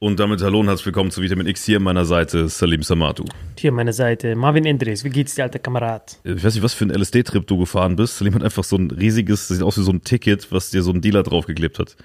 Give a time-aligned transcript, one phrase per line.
[0.00, 3.24] Und damit hallo und herzlich willkommen zu Vitamin X hier an meiner Seite Salim Samatu.
[3.58, 5.02] Hier an meiner Seite Marvin Endres.
[5.02, 6.20] Wie geht's dir, alter Kamerad?
[6.22, 8.16] Ich weiß nicht, was für ein LSD-Trip du gefahren bist.
[8.16, 10.92] Salim hat einfach so ein riesiges, sieht aus wie so ein Ticket, was dir so
[10.92, 11.96] ein Dealer draufgeklebt hat.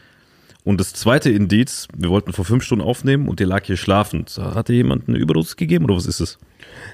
[0.63, 4.40] Und das zweite Indiz, wir wollten vor fünf Stunden aufnehmen und der lag hier schlafend.
[4.40, 6.40] Hat dir jemand eine Überdosis gegeben oder was ist es?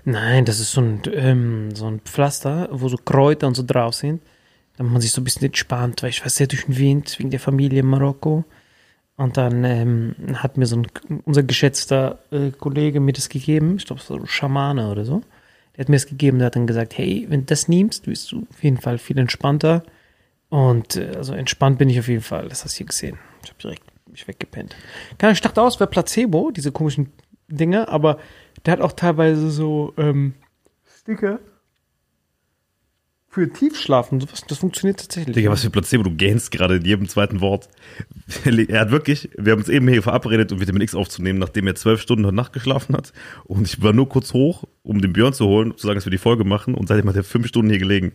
[0.04, 3.94] Nein, das ist so ein, ähm, so ein Pflaster, wo so Kräuter und so drauf
[3.94, 4.22] sind.
[4.76, 7.30] Damit man sich so ein bisschen entspannt, weil ich war sehr durch den Wind wegen
[7.30, 8.44] der Familie in Marokko.
[9.20, 10.88] Und dann ähm, hat mir so ein,
[11.26, 15.24] unser geschätzter äh, Kollege mir das gegeben, ich glaube, so ein Schamane oder so.
[15.76, 18.32] Der hat mir das gegeben, der hat dann gesagt, hey, wenn du das nimmst, bist
[18.32, 19.84] du auf jeden Fall viel entspannter.
[20.48, 23.20] Und äh, also entspannt bin ich auf jeden Fall, das hast du hier gesehen.
[23.44, 24.78] Ich habe direkt mich weggepennt.
[25.22, 27.12] Ich dachte aus, wäre Placebo, diese komischen
[27.50, 28.20] Dinge, aber
[28.66, 30.36] der hat auch teilweise so ähm,
[30.86, 31.40] Sticker
[33.30, 34.20] für Tiefschlafen.
[34.20, 35.36] Sowas, das funktioniert tatsächlich.
[35.36, 37.70] Digga, was für Placebo, du gähnst gerade in jedem zweiten Wort.
[38.46, 41.76] Er hat wirklich, wir haben uns eben hier verabredet, um Vitamin X aufzunehmen, nachdem er
[41.76, 43.14] zwölf Stunden heute Nacht geschlafen hat.
[43.46, 46.12] Und ich war nur kurz hoch, um den Björn zu holen, zu sagen, dass wir
[46.12, 46.76] die Folge machen.
[46.76, 48.14] Und seitdem hat er fünf Stunden hier gelegen.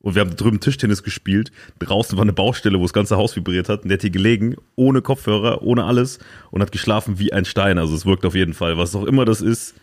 [0.00, 1.50] Und wir haben drüben Tischtennis gespielt.
[1.80, 3.82] Draußen war eine Baustelle, wo das ganze Haus vibriert hat.
[3.82, 6.18] Und der hat hier gelegen, ohne Kopfhörer, ohne alles.
[6.50, 7.78] Und hat geschlafen wie ein Stein.
[7.78, 8.78] Also es wirkt auf jeden Fall.
[8.78, 9.74] Was auch immer das ist,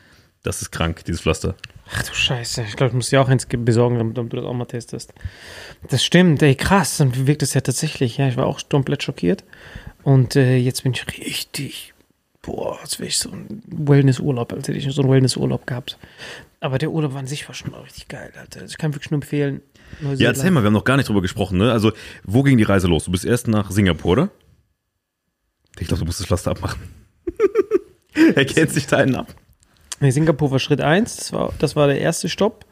[0.45, 1.55] das ist krank, dieses Pflaster.
[1.91, 4.45] Ach du Scheiße, ich glaube, ich muss dir auch eins besorgen, damit, damit du das
[4.45, 5.13] auch mal testest.
[5.89, 8.17] Das stimmt, ey, krass, dann wirkt es ja tatsächlich.
[8.17, 9.43] Ja, ich war auch komplett schockiert.
[10.03, 11.93] Und äh, jetzt bin ich richtig,
[12.41, 15.97] boah, als wäre ich so ein Wellnessurlaub, als hätte ich so einen Wellnessurlaub gehabt.
[16.59, 18.61] Aber der Urlaub an sich war schon mal richtig geil, Alter.
[18.61, 19.61] Also ich kann wirklich nur empfehlen.
[20.15, 21.71] Ja, erzähl mal, wir haben noch gar nicht drüber gesprochen, ne?
[21.71, 21.91] Also,
[22.23, 23.05] wo ging die Reise los?
[23.05, 24.29] Du bist erst nach Singapur, oder?
[25.79, 26.81] Ich glaube, du musst das Pflaster abmachen.
[28.35, 29.35] er kennt sich da einen ab.
[30.05, 32.65] Nee, Singapur war Schritt 1, das war, das war der erste Stopp.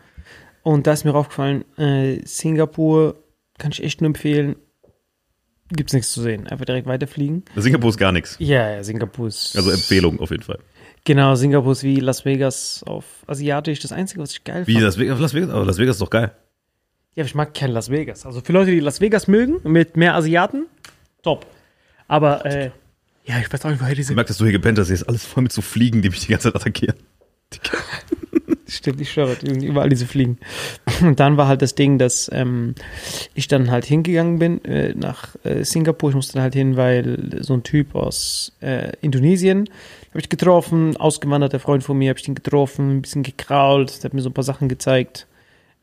[0.61, 3.15] Und da ist mir aufgefallen, äh, Singapur
[3.57, 4.55] kann ich echt nur empfehlen.
[5.69, 6.47] Gibt's nichts zu sehen.
[6.47, 7.43] Einfach direkt weiterfliegen.
[7.55, 8.35] Singapur ist gar nichts.
[8.39, 9.55] Ja, ja, Singapur ist.
[9.57, 10.59] Also Empfehlung auf jeden Fall.
[11.05, 13.79] Genau, Singapur ist wie Las Vegas auf Asiatisch.
[13.79, 14.83] Das Einzige, was ich geil Wie fand.
[14.85, 15.19] Las Vegas?
[15.19, 15.49] Las Vegas?
[15.49, 16.31] Aber Las Vegas ist doch geil.
[17.15, 18.25] Ja, aber ich mag kein Las Vegas.
[18.27, 20.67] Also für Leute, die Las Vegas mögen, mit mehr Asiaten,
[21.23, 21.45] top.
[22.07, 22.69] Aber, äh,
[23.25, 24.13] ja, ich weiß auch nicht, woher Ich diese.
[24.13, 24.87] merke, dass du hier gepennt hast.
[24.87, 26.95] Hier ist alles voll mit so Fliegen, die mich die ganze Zeit attackieren.
[28.67, 30.39] Stimmt, ich schwöre, überall diese Fliegen.
[31.01, 32.73] Und dann war halt das Ding, dass ähm,
[33.35, 36.09] ich dann halt hingegangen bin äh, nach äh, Singapur.
[36.09, 39.69] Ich musste dann halt hin, weil so ein Typ aus äh, Indonesien
[40.09, 44.09] habe ich getroffen, ausgewanderter Freund von mir, habe ich den getroffen, ein bisschen gekrault, der
[44.09, 45.27] hat mir so ein paar Sachen gezeigt.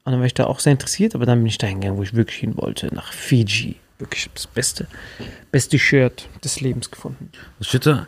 [0.04, 2.02] Und dann war ich da auch sehr interessiert, aber dann bin ich da hingegangen, wo
[2.02, 3.76] ich wirklich hin wollte, nach Fiji.
[3.98, 4.86] Wirklich das beste,
[5.50, 7.30] beste Shirt des Lebens gefunden.
[7.58, 8.06] Was steht da?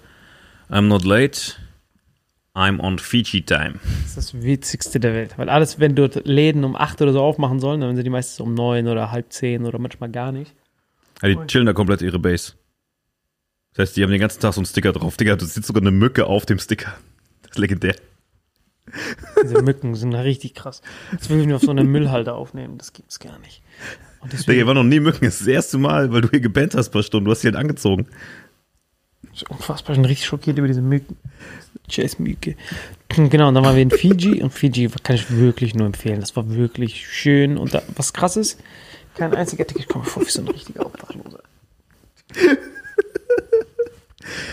[0.70, 1.56] I'm not late.
[2.54, 3.75] I'm on Fiji time.
[3.82, 5.38] Das ist das Witzigste der Welt.
[5.38, 8.40] Weil alles, wenn dort Läden um 8 oder so aufmachen sollen, dann sind die meistens
[8.40, 10.54] um 9 oder halb 10 oder manchmal gar nicht.
[11.22, 12.52] Ja, die chillen da komplett ihre Base.
[13.75, 15.16] Das heißt, die haben den ganzen Tag so einen Sticker drauf.
[15.16, 16.94] Digga, du sitzt sogar eine Mücke auf dem Sticker.
[17.43, 17.96] Das ist legendär.
[19.43, 20.82] Diese Mücken sind richtig krass.
[21.12, 22.76] Das will ich nur auf so einer Müllhalde aufnehmen.
[22.76, 23.62] Das gibt's gar nicht.
[24.20, 25.25] Und Digga, deswegen hier war noch nie Mücken.
[25.25, 27.25] Das ist das erste Mal, weil du hier gepennt hast ein paar Stunden.
[27.25, 28.08] Du hast sie halt angezogen.
[29.34, 29.94] Ist unfassbar.
[29.94, 31.17] Ich bin richtig schockiert über diese Mücken.
[31.90, 32.56] Scheiß Mücke.
[33.14, 34.43] Genau, und dann waren wir in Fiji.
[34.43, 36.20] Und Fiji kann ich wirklich nur empfehlen.
[36.20, 37.58] Das war wirklich schön.
[37.58, 38.58] Und da, was krass ist,
[39.14, 39.82] kein einziger Ticket.
[39.82, 41.43] Ich komme vor wie so ein richtiger Obdachloser.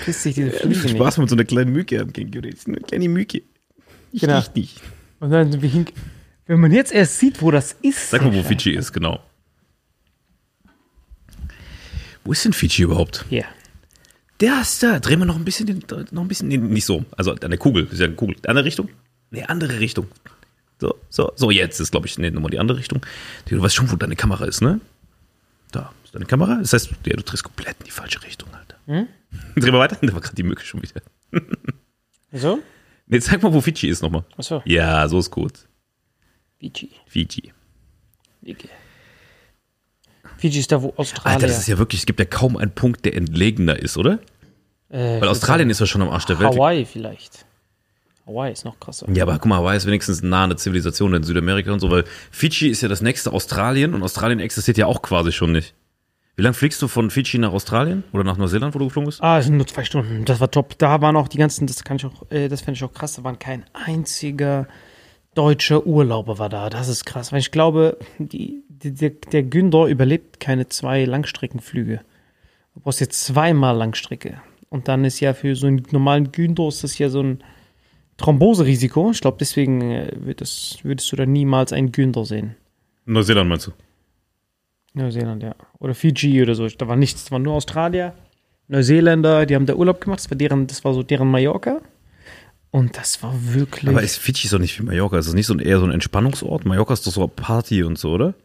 [0.03, 0.89] Pisst sich diese Fliege nicht.
[0.89, 2.41] Spaß mit so einer kleinen Mücke am Känguru.
[2.49, 3.43] Das ist eine kleine Mücke.
[4.11, 4.37] Ich Genau.
[4.39, 4.81] riecht nicht.
[5.21, 5.61] Und dann.
[5.61, 8.09] Wenn man jetzt erst sieht, wo das ist.
[8.09, 8.43] Sag mal, wo.
[8.43, 9.19] Fiji ist, genau.
[12.25, 13.25] Wo ist denn Fiji überhaupt?
[13.29, 13.45] Ja.
[14.39, 14.99] Der ist da.
[14.99, 17.05] Drehen wir noch ein bisschen, den, noch ein bisschen, nee, nicht so.
[17.17, 18.35] Also an der Kugel, ist ja eine Kugel.
[18.45, 18.89] Andere Richtung?
[19.31, 20.07] Nee, andere Richtung.
[20.79, 23.05] So, so, so, jetzt ist, glaube ich, nee, nochmal die andere Richtung.
[23.47, 24.79] Du weißt schon, wo deine Kamera ist, ne?
[25.71, 26.55] Da, ist deine Kamera?
[26.55, 28.77] Das heißt, ja, du drehst komplett in die falsche Richtung, Alter.
[28.85, 29.07] Hm?
[29.61, 29.97] Dreh mal weiter.
[30.01, 31.01] Da war gerade die Mücke schon wieder.
[32.31, 32.59] So?
[33.07, 34.23] Nee, sag mal, wo Fiji ist nochmal.
[34.37, 34.61] Achso.
[34.65, 35.67] Ja, so ist gut.
[36.59, 36.91] Fiji.
[37.07, 37.51] Fiji.
[38.43, 38.69] Fiji.
[40.39, 41.35] Fiji ist da, wo Australien.
[41.35, 44.19] Alter, das ist ja wirklich, es gibt ja kaum einen Punkt, der entlegener ist, oder?
[44.89, 46.53] äh, Weil Australien ist ja schon am Arsch der Welt.
[46.53, 47.45] Hawaii vielleicht.
[48.25, 49.07] Hawaii ist noch krasser.
[49.11, 51.91] Ja, aber guck mal, Hawaii ist wenigstens nah an der Zivilisation in Südamerika und so,
[51.91, 55.73] weil Fidschi ist ja das nächste Australien und Australien existiert ja auch quasi schon nicht.
[56.35, 59.21] Wie lange fliegst du von Fidschi nach Australien oder nach Neuseeland, wo du geflogen bist?
[59.21, 60.23] Ah, es sind nur zwei Stunden.
[60.23, 60.77] Das war top.
[60.77, 63.15] Da waren auch die ganzen, das kann ich auch, äh, das fände ich auch krass,
[63.15, 64.65] da waren kein einziger
[65.35, 66.69] deutscher Urlauber war da.
[66.69, 67.31] Das ist krass.
[67.33, 72.01] Weil ich glaube, die, die, der, der Günther überlebt keine zwei Langstreckenflüge.
[72.73, 74.41] Du brauchst jetzt zweimal Langstrecke.
[74.69, 77.43] Und dann ist ja für so einen normalen Günther ist das ja so ein
[78.17, 79.11] Thromboserisiko.
[79.11, 82.55] Ich glaube, deswegen äh, wird das, würdest du da niemals einen Günther sehen.
[83.05, 83.71] Neuseeland meinst du?
[84.93, 85.55] Neuseeland, ja.
[85.79, 86.67] Oder Fiji oder so.
[86.67, 87.23] Da war nichts.
[87.23, 88.13] Das waren nur Australier,
[88.67, 90.19] Neuseeländer, die haben da Urlaub gemacht.
[90.19, 91.81] Das war, deren, das war so deren Mallorca.
[92.71, 93.89] Und das war wirklich.
[93.89, 95.17] Aber ist Fidschi ist doch nicht wie Mallorca.
[95.17, 96.65] Ist das nicht so ein, eher so ein Entspannungsort?
[96.65, 98.35] Mallorca ist doch so Party und so, oder?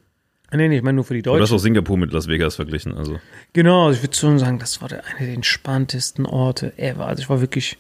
[0.57, 1.57] Nee, nee, ich meine nur für die hast du Deutschen.
[1.57, 2.95] auch Singapur mit Las Vegas verglichen?
[2.95, 3.19] Also.
[3.53, 7.07] Genau, ich würde schon sagen, das war der, einer der entspanntesten Orte ever.
[7.07, 7.79] Also ich war wirklich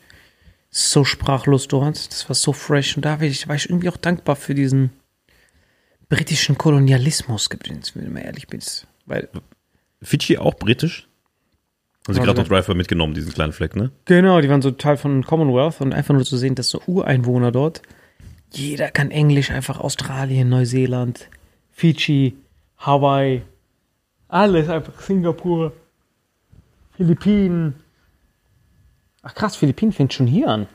[0.71, 2.11] so sprachlos dort.
[2.11, 2.97] Das war so fresh.
[2.97, 4.91] Und da war ich, war ich irgendwie auch dankbar für diesen
[6.09, 8.61] britischen Kolonialismus, wenn ich mal ehrlich bin.
[9.07, 9.29] Weil
[10.03, 11.09] Fidschi auch britisch?
[12.07, 12.61] Haben sie gerade noch genau.
[12.61, 13.91] Driver mitgenommen, diesen kleinen Fleck, ne?
[14.05, 17.51] Genau, die waren so Teil von Commonwealth und einfach nur zu sehen, dass so Ureinwohner
[17.51, 17.81] dort,
[18.51, 21.31] jeder kann Englisch, einfach Australien, Neuseeland,
[21.73, 22.37] Fidschi,
[22.85, 23.43] Hawaii,
[24.29, 25.73] alles einfach Singapur,
[26.97, 27.75] Philippinen.
[29.23, 30.67] Ach krass, Philippinen fängt schon hier an.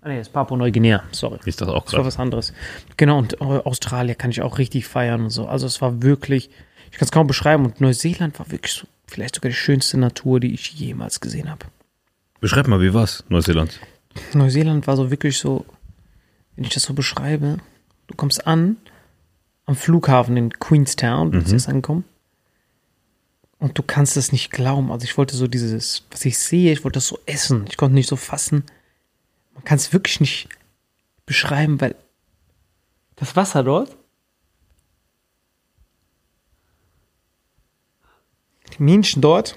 [0.00, 1.38] Ah nee, das ist Papua-Neuguinea, sorry.
[1.44, 2.52] Ich dachte auch Das war was anderes.
[2.96, 5.46] Genau, und äh, Australien kann ich auch richtig feiern und so.
[5.46, 6.50] Also es war wirklich,
[6.90, 7.64] ich kann es kaum beschreiben.
[7.64, 11.66] Und Neuseeland war wirklich so, vielleicht sogar die schönste Natur, die ich jemals gesehen habe.
[12.40, 13.78] Beschreib mal, wie war's, Neuseeland?
[14.34, 15.64] Neuseeland war so wirklich so,
[16.56, 17.58] wenn ich das so beschreibe,
[18.08, 18.78] du kommst an
[19.66, 22.04] am Flughafen in Queenstown, du bist erst angekommen.
[23.58, 24.90] Und du kannst es nicht glauben.
[24.90, 27.64] Also ich wollte so dieses, was ich sehe, ich wollte das so essen.
[27.68, 28.64] Ich konnte nicht so fassen.
[29.54, 30.48] Man kann es wirklich nicht
[31.26, 31.94] beschreiben, weil
[33.16, 33.96] das Wasser dort,
[38.76, 39.56] die Menschen dort,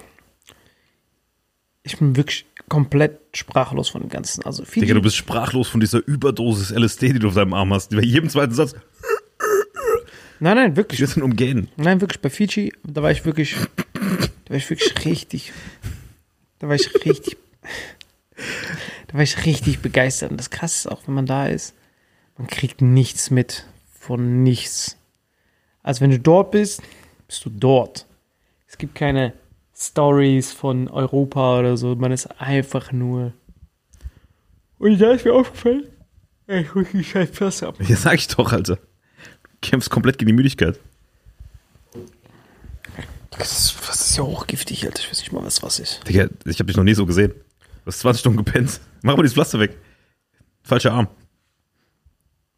[1.81, 4.43] ich bin wirklich komplett sprachlos von dem Ganzen.
[4.45, 7.73] Also Fiji, Digga, du bist sprachlos von dieser Überdosis LSD, die du auf deinem Arm
[7.73, 7.91] hast.
[7.91, 8.75] Bei jedem zweiten Satz,
[10.39, 10.99] nein, nein, wirklich.
[10.99, 11.69] wir sind umgehen.
[11.77, 13.55] Nein, wirklich, bei Fiji, da war ich wirklich,
[13.93, 15.53] da war ich wirklich richtig,
[16.59, 17.37] da war ich richtig,
[19.07, 20.31] da war ich richtig begeistert.
[20.31, 21.73] Und das Krasse ist auch, wenn man da ist,
[22.37, 23.65] man kriegt nichts mit
[23.99, 24.97] von nichts.
[25.83, 26.81] Also wenn du dort bist,
[27.27, 28.05] bist du dort.
[28.67, 29.33] Es gibt keine
[29.75, 33.33] Stories von Europa oder so, man ist einfach nur.
[34.79, 35.85] Und da ist mir aufgefallen,
[36.47, 37.75] ich muss die scheiß Fresse ab.
[37.79, 38.77] Ja, sag ich doch, Alter.
[39.65, 40.79] Du kämpfst komplett gegen die Müdigkeit.
[43.31, 44.99] Das ist, das ist ja hochgiftig, Alter.
[44.99, 46.07] Ich weiß nicht mal, was was ist.
[46.07, 47.31] Digga, ich hab dich noch nie so gesehen.
[47.31, 48.79] Du hast 20 Stunden gepennt.
[49.01, 49.75] Mach mal dieses Pflaster weg.
[50.63, 51.07] Falscher Arm.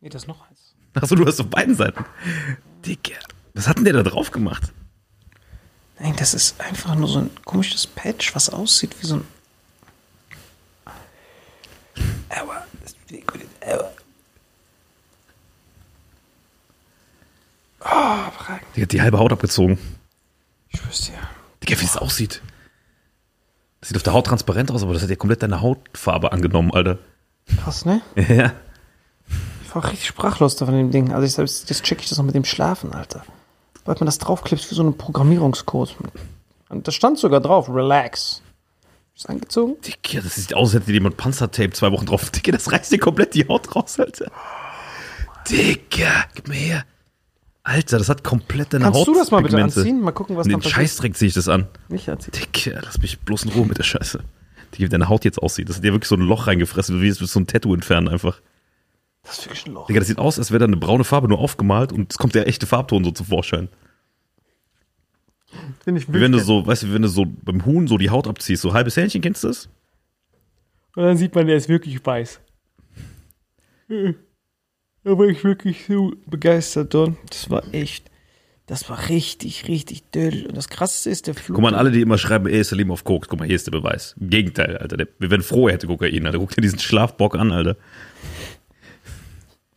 [0.01, 0.75] Nee, das ist noch eins.
[0.95, 2.03] Achso, du hast auf beiden Seiten.
[2.85, 3.17] Digga,
[3.53, 4.73] was hat denn der da drauf gemacht?
[5.99, 9.27] Nein, das ist einfach nur so ein komisches Patch, was aussieht wie so ein.
[12.29, 12.65] Aua.
[12.83, 12.95] das.
[13.65, 13.91] Aua.
[17.81, 18.15] Oh,
[18.75, 19.77] Digga, die halbe Haut abgezogen.
[20.69, 21.19] Ich wüsste ja.
[21.63, 22.41] Digga, wie das aussieht.
[23.79, 26.71] Das sieht auf der Haut transparent aus, aber das hat ja komplett deine Hautfarbe angenommen,
[26.73, 26.97] Alter.
[27.63, 28.01] Krass, ne?
[28.15, 28.53] Ja.
[29.63, 31.13] Ich war richtig sprachlos da von dem Ding.
[31.13, 33.23] Also ich selbst, jetzt check ich das noch mit dem Schlafen, Alter.
[33.85, 35.95] Weil man das draufklippt wie so ein Programmierungscode.
[36.69, 38.41] Und da stand sogar drauf, relax.
[39.15, 39.75] Ist angezogen?
[39.81, 42.29] Digga, das sieht aus, als hätte jemand Panzertape zwei Wochen drauf.
[42.29, 44.31] Digga, das reißt dir komplett die Haut raus, Alter.
[45.49, 46.85] Digga, gib mir her.
[47.67, 48.93] Alter, das hat komplett deine Haut.
[48.93, 49.99] Kannst du das mal bitte anziehen?
[49.99, 50.75] Mal gucken, was Den dann passiert.
[50.75, 51.67] Scheißdreck ziehe ich das an.
[51.89, 52.31] Nicht anziehen.
[52.33, 54.19] Digga, lass mich bloß in Ruhe mit der Scheiße.
[54.73, 55.67] Digga, wie deine Haut jetzt aussieht.
[55.67, 58.39] Das hat dir wirklich so ein Loch reingefressen, wie es so ein Tattoo entfernen einfach.
[59.23, 59.87] Das ist wirklich ein Loch.
[59.87, 62.35] Digga, das sieht aus, als wäre da eine braune Farbe nur aufgemalt und es kommt
[62.35, 63.67] der echte Farbton so zum Vorschein.
[65.83, 68.11] Finde ich Wie wenn du so, weißt du, wenn du so beim Huhn so die
[68.11, 69.67] Haut abziehst, so halbes Hähnchen, kennst du das?
[70.95, 72.39] Und dann sieht man, der ist wirklich weiß.
[75.07, 77.13] Da war ich wirklich so begeistert dort.
[77.29, 78.11] Das war echt,
[78.65, 80.45] das war richtig, richtig döll.
[80.49, 81.55] Und das Krasseste ist, der Flug.
[81.55, 83.65] Guck mal, an alle, die immer schreiben, ey, Salim auf Koks, guck mal, hier ist
[83.65, 84.15] der Beweis.
[84.19, 84.97] Im Gegenteil, Alter.
[84.97, 86.39] Der, wir wären froh, er hätte Kokain, Alter.
[86.39, 87.77] Guck dir diesen Schlafbock an, Alter.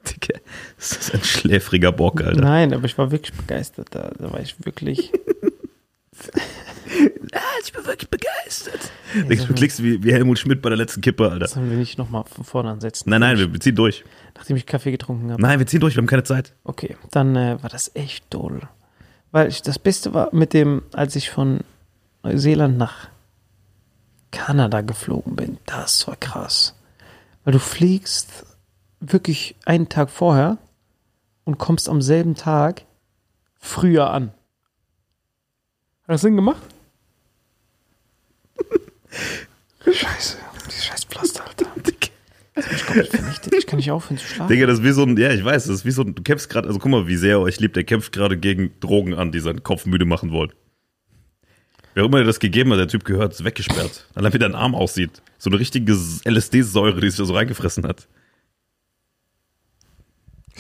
[0.09, 0.41] Digga,
[0.77, 2.41] das ist ein schläfriger Bock, Alter.
[2.41, 3.87] Nein, aber ich war wirklich begeistert.
[3.93, 5.13] Da, da war ich wirklich.
[7.33, 8.30] Ah, ich bin wirklich begeistert.
[9.29, 11.39] Digga, du klickst wie, wie Helmut Schmidt bei der letzten Kippe, Alter.
[11.41, 13.11] Das haben wir nicht nochmal von vorne ansetzen.
[13.11, 14.05] Nein, nein, wir, wir ziehen durch.
[14.37, 15.43] Nachdem ich Kaffee getrunken habe.
[15.43, 16.55] Nein, wir ziehen durch, wir haben keine Zeit.
[16.65, 18.61] Okay, dann äh, war das echt doll.
[19.33, 21.61] Weil ich, das Beste war mit dem, als ich von
[22.23, 23.09] Neuseeland nach
[24.31, 26.75] Kanada geflogen bin, das war krass.
[27.45, 28.45] Weil du fliegst
[29.01, 30.59] wirklich einen Tag vorher
[31.45, 32.83] und kommst am selben Tag
[33.59, 34.29] früher an.
[36.03, 36.63] Hat das Sinn gemacht?
[39.85, 41.67] Scheiße, dieses scheiß Pflaster, Alter.
[41.77, 42.09] Digga.
[42.75, 43.55] Ich komplett vernichtet.
[43.55, 44.53] Ich kann nicht aufhören zu schlafen.
[44.53, 46.23] Digga, das ist wie so ein, ja, ich weiß, das ist wie so ein, du
[46.23, 49.15] kämpfst gerade, also guck mal, wie sehr er euch liebt, er kämpft gerade gegen Drogen
[49.15, 50.53] an, die seinen Kopf müde machen wollen.
[51.95, 54.07] Wer immer dir das gegeben hat, der Typ gehört, ist weggesperrt.
[54.15, 55.23] Allein wie dein Arm aussieht.
[55.39, 58.07] So eine richtige LSD-Säure, die sich da so reingefressen hat.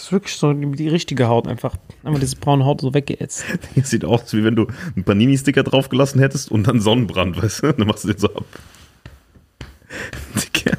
[0.00, 1.76] Das ist wirklich so die, die richtige Haut einfach.
[2.04, 3.44] Einfach diese braune Haut so weggeätzt.
[3.76, 4.66] Das sieht aus, wie wenn du
[4.96, 7.72] einen Panini-Sticker draufgelassen hättest und dann Sonnenbrand, weißt du?
[7.76, 8.46] Dann machst du den so ab.
[10.54, 10.78] Digga.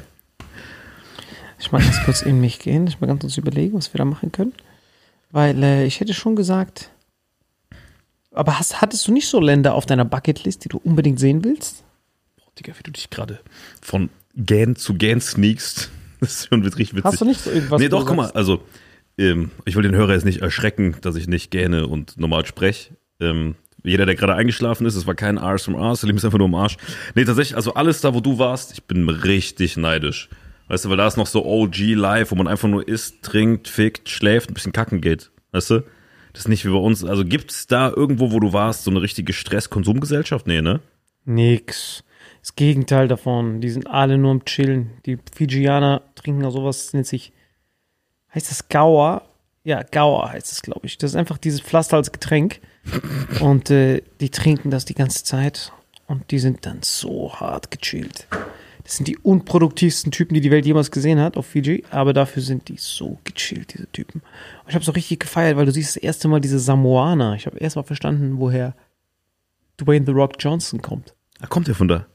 [1.60, 2.88] Ich mag ganz kurz in mich gehen.
[2.88, 4.54] Ich mal ganz kurz überlegen, was wir da machen können.
[5.30, 6.90] Weil äh, ich hätte schon gesagt.
[8.32, 11.84] Aber hast, hattest du nicht so Länder auf deiner Bucketlist, die du unbedingt sehen willst?
[12.58, 13.38] Digga, wie du dich gerade
[13.80, 15.90] von Gähn zu Gähn sneakst.
[16.18, 17.04] Das ist schon richtig witzig.
[17.04, 17.80] Hast du nicht so irgendwas?
[17.80, 18.62] nee, doch, guck mal, also,
[19.18, 22.96] ähm, ich will den Hörer jetzt nicht erschrecken, dass ich nicht gähne und normal spreche.
[23.20, 23.54] Ähm,
[23.84, 26.46] Jeder, der gerade eingeschlafen ist, es war kein Ars from Ars, Salim ist einfach nur
[26.46, 26.76] im Arsch.
[27.14, 30.28] Nee, tatsächlich, also alles da, wo du warst, ich bin richtig neidisch.
[30.68, 33.68] Weißt du, weil da ist noch so OG Live, wo man einfach nur isst, trinkt,
[33.68, 35.30] fickt, schläft, ein bisschen kacken geht.
[35.50, 35.82] Weißt du?
[36.32, 37.04] Das ist nicht wie bei uns.
[37.04, 40.46] Also gibt's da irgendwo, wo du warst, so eine richtige Stress-Konsumgesellschaft?
[40.46, 40.80] Nee, ne?
[41.24, 42.04] Nix.
[42.40, 43.60] Das Gegenteil davon.
[43.60, 44.92] Die sind alle nur am Chillen.
[45.04, 47.32] Die Fijianer trinken auch sowas, nennt sich,
[48.34, 49.22] heißt das Gaur?
[49.64, 50.98] Ja, Gaur heißt es, glaube ich.
[50.98, 52.60] Das ist einfach dieses Pflaster als Getränk.
[53.40, 55.72] Und äh, die trinken das die ganze Zeit.
[56.06, 58.26] Und die sind dann so hart gechillt.
[58.84, 61.84] Das sind die unproduktivsten Typen, die die Welt jemals gesehen hat auf Fiji.
[61.90, 64.20] Aber dafür sind die so gechillt, diese Typen.
[64.20, 67.34] Und ich habe so richtig gefeiert, weil du siehst das erste Mal diese Samoaner.
[67.36, 68.74] Ich habe erst mal verstanden, woher
[69.80, 71.14] Dwayne The Rock Johnson kommt.
[71.40, 72.06] Ah, kommt der von da?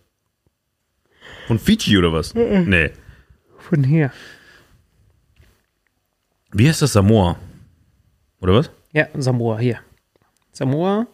[1.47, 2.33] Von Fiji oder was?
[2.33, 2.91] Nee.
[3.57, 4.11] Von hier.
[6.57, 7.37] Wie heißt das Samoa?
[8.41, 8.71] Oder was?
[8.93, 9.77] Ja, Samoa, hier.
[10.51, 11.05] Samoa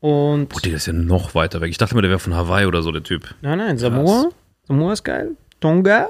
[0.00, 0.48] und.
[0.48, 1.70] Puh, der ist ja noch weiter weg.
[1.70, 3.34] Ich dachte mal, der wäre von Hawaii oder so, der Typ.
[3.42, 4.30] Nein, nein, Samoa.
[4.66, 5.36] Samoa ist geil.
[5.60, 6.08] Tonga,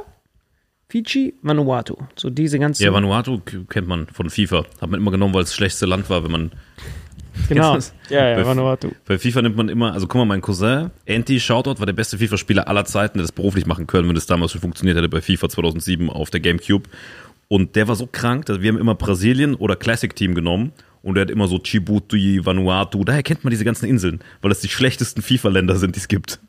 [0.88, 1.96] Fiji, Vanuatu.
[2.16, 2.82] So diese ganzen.
[2.82, 4.64] Ja, Vanuatu kennt man von FIFA.
[4.80, 6.52] Hat man immer genommen, weil es das schlechteste Land war, wenn man.
[7.48, 7.76] genau.
[8.08, 8.90] Ja, ja, Bei- Vanuatu.
[9.04, 12.16] Bei FIFA nimmt man immer, also guck mal, mein Cousin, Anti Shoutout, war der beste
[12.18, 15.20] FIFA-Spieler aller Zeiten, der das beruflich machen können, wenn das damals schon funktioniert hätte bei
[15.20, 16.88] FIFA 2007 auf der Gamecube.
[17.48, 20.72] Und der war so krank, dass wir haben immer Brasilien oder Classic Team genommen
[21.02, 24.60] und der hat immer so Djibouti, Vanuatu, daher kennt man diese ganzen Inseln, weil das
[24.60, 26.40] die schlechtesten FIFA-Länder sind, die es gibt.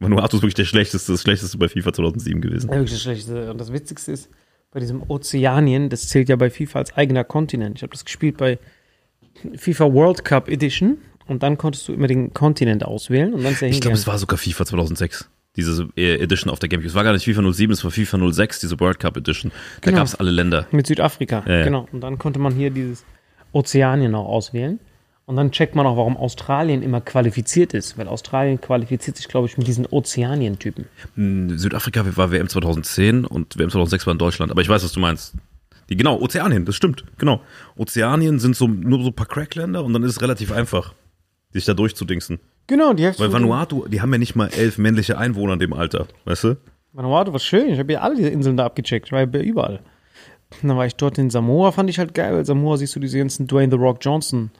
[0.00, 2.68] Vanuatu ist wirklich der schlechteste, das schlechteste bei FIFA 2007 gewesen.
[2.68, 3.50] Ja, wirklich das Schlechteste.
[3.50, 4.28] Und das Witzigste ist,
[4.72, 7.76] bei diesem Ozeanien, das zählt ja bei FIFA als eigener Kontinent.
[7.76, 8.58] Ich habe das gespielt bei
[9.54, 13.62] FIFA World Cup Edition und dann konntest du immer den Kontinent auswählen und dann ist
[13.62, 15.30] er Ich glaube, es war sogar FIFA 2006.
[15.56, 16.88] Diese äh, Edition auf der Gamecube.
[16.88, 19.52] Es war gar nicht FIFA 07, es war FIFA 06, diese World Cup Edition.
[19.80, 19.98] Da Genau.
[19.98, 20.66] gab es alle Länder.
[20.72, 21.64] Mit Südafrika, Ja, ja.
[21.64, 21.86] genau.
[21.92, 23.04] Und dann konnte man hier dieses
[23.52, 24.80] Ozeanien auch auswählen.
[25.26, 27.96] Und dann checkt man auch, warum Australien immer qualifiziert ist.
[27.96, 30.84] Weil Australien qualifiziert sich, glaube ich, mit diesen Ozeanien-Typen.
[31.14, 34.50] Hm, Südafrika war WM 2010 und WM 2006 war in Deutschland.
[34.52, 35.34] Aber ich weiß, was du meinst.
[35.88, 37.04] Die, genau, Ozeanien, das stimmt.
[37.16, 37.40] Genau.
[37.76, 40.92] Ozeanien sind so, nur so ein paar Crackländer und dann ist es relativ einfach,
[41.52, 42.38] sich da durchzudingsen.
[42.66, 43.04] Genau, die.
[43.18, 46.56] Weil Vanuatu, die haben ja nicht mal elf männliche Einwohner in dem Alter, weißt du?
[46.92, 47.70] Vanuatu war schön.
[47.70, 49.06] Ich habe ja alle diese Inseln da abgecheckt.
[49.06, 49.80] Ich war ja überall.
[50.62, 53.00] Und dann war ich dort in Samoa, fand ich halt geil, weil Samoa siehst du
[53.00, 54.50] diese ganzen Dwayne The Rock Johnson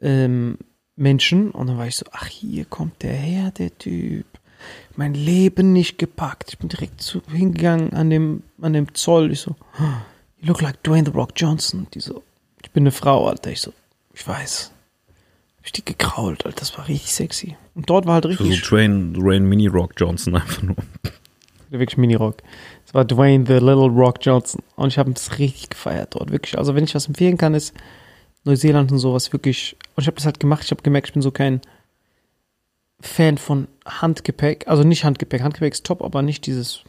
[0.00, 0.58] ähm,
[0.96, 1.50] Menschen.
[1.50, 4.26] Und dann war ich so, ach, hier kommt der her, der Typ.
[4.94, 6.50] Mein Leben nicht gepackt.
[6.50, 9.32] Ich bin direkt zu, hingegangen an dem, an dem Zoll.
[9.32, 9.82] Ich so, "Oh,
[10.38, 11.88] you look like Dwayne The Rock Johnson.
[11.94, 12.22] Die so,
[12.62, 13.50] ich bin eine Frau, Alter.
[13.50, 13.72] Ich so,
[14.14, 14.70] ich weiß.
[15.64, 16.58] Ich die gekrault, Alter.
[16.60, 17.56] Das war richtig sexy.
[17.74, 20.76] Und dort war halt richtig so Train, Rain Mini Rock Johnson einfach nur.
[21.70, 22.38] wirklich Mini-Rock.
[22.86, 24.62] Es war Dwayne The Little Rock Johnson.
[24.76, 26.30] Und ich habe es richtig gefeiert dort.
[26.30, 26.58] Wirklich.
[26.58, 27.74] Also, wenn ich was empfehlen kann, ist
[28.44, 29.76] Neuseeland und sowas wirklich.
[29.96, 30.64] Und ich habe das halt gemacht.
[30.64, 31.60] Ich habe gemerkt, ich bin so kein
[33.00, 34.68] Fan von Handgepäck.
[34.68, 35.42] Also nicht Handgepäck.
[35.42, 36.82] Handgepäck ist top, aber nicht dieses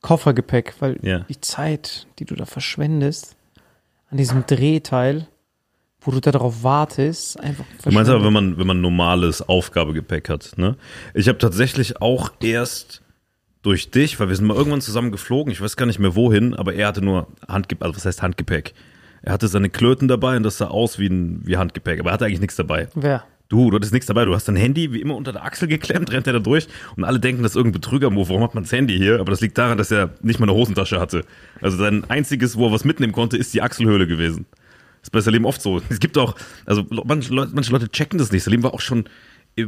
[0.00, 1.20] Koffergepäck, weil Ja.
[1.28, 3.36] die Zeit, die du da verschwendest,
[4.10, 5.26] an diesem Drehteil,
[6.08, 10.30] wo du da drauf wartest, einfach Du meinst aber, wenn man, wenn man normales Aufgabegepäck
[10.30, 10.76] hat, ne?
[11.12, 13.02] Ich habe tatsächlich auch erst
[13.60, 16.54] durch dich, weil wir sind mal irgendwann zusammen geflogen, ich weiß gar nicht mehr wohin,
[16.54, 18.72] aber er hatte nur Handgepäck, also was heißt Handgepäck?
[19.20, 22.12] Er hatte seine Klöten dabei und das sah aus wie ein wie Handgepäck, aber er
[22.14, 22.88] hatte eigentlich nichts dabei.
[22.94, 23.24] Wer?
[23.50, 26.10] Du, du hattest nichts dabei, du hast dein Handy wie immer unter der Achsel geklemmt,
[26.12, 28.30] rennt er da durch und alle denken, das ist irgendein Betrüger-Move.
[28.30, 29.20] Warum hat man das Handy hier?
[29.20, 31.26] Aber das liegt daran, dass er nicht mal eine Hosentasche hatte.
[31.60, 34.46] Also sein einziges, wo er was mitnehmen konnte, ist die Achselhöhle gewesen.
[35.00, 35.80] Das ist bei Salim oft so.
[35.88, 36.34] Es gibt auch,
[36.66, 38.42] also manche Leute, manche Leute checken das nicht.
[38.42, 39.08] Salim war auch schon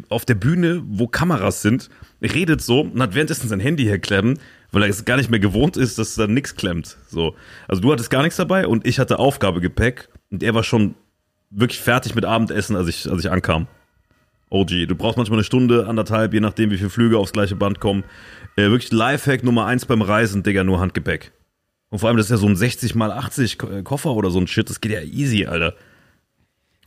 [0.08, 1.88] auf der Bühne, wo Kameras sind,
[2.22, 4.38] redet so und hat währenddessen sein Handy herklemmen,
[4.72, 6.96] weil er es gar nicht mehr gewohnt ist, dass da nichts klemmt.
[7.08, 7.34] So.
[7.66, 10.94] Also du hattest gar nichts dabei und ich hatte Aufgabegepäck und er war schon
[11.50, 13.66] wirklich fertig mit Abendessen, als ich, als ich ankam.
[14.50, 17.78] OG, du brauchst manchmal eine Stunde, anderthalb, je nachdem, wie viele Flüge aufs gleiche Band
[17.80, 18.04] kommen.
[18.56, 21.32] Äh, wirklich Lifehack Nummer eins beim Reisen, Digga, nur Handgepäck.
[21.90, 24.30] Und vor allem, das ist ja so ein 60 mal 80 Ko- äh, Koffer oder
[24.30, 25.74] so ein Shit, das geht ja easy, Alter.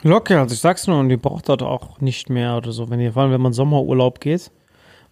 [0.01, 2.99] Locker, also ich sag's nur, und ihr braucht dort auch nicht mehr oder so, wenn
[2.99, 4.51] ihr, vor allem wenn man Sommerurlaub geht.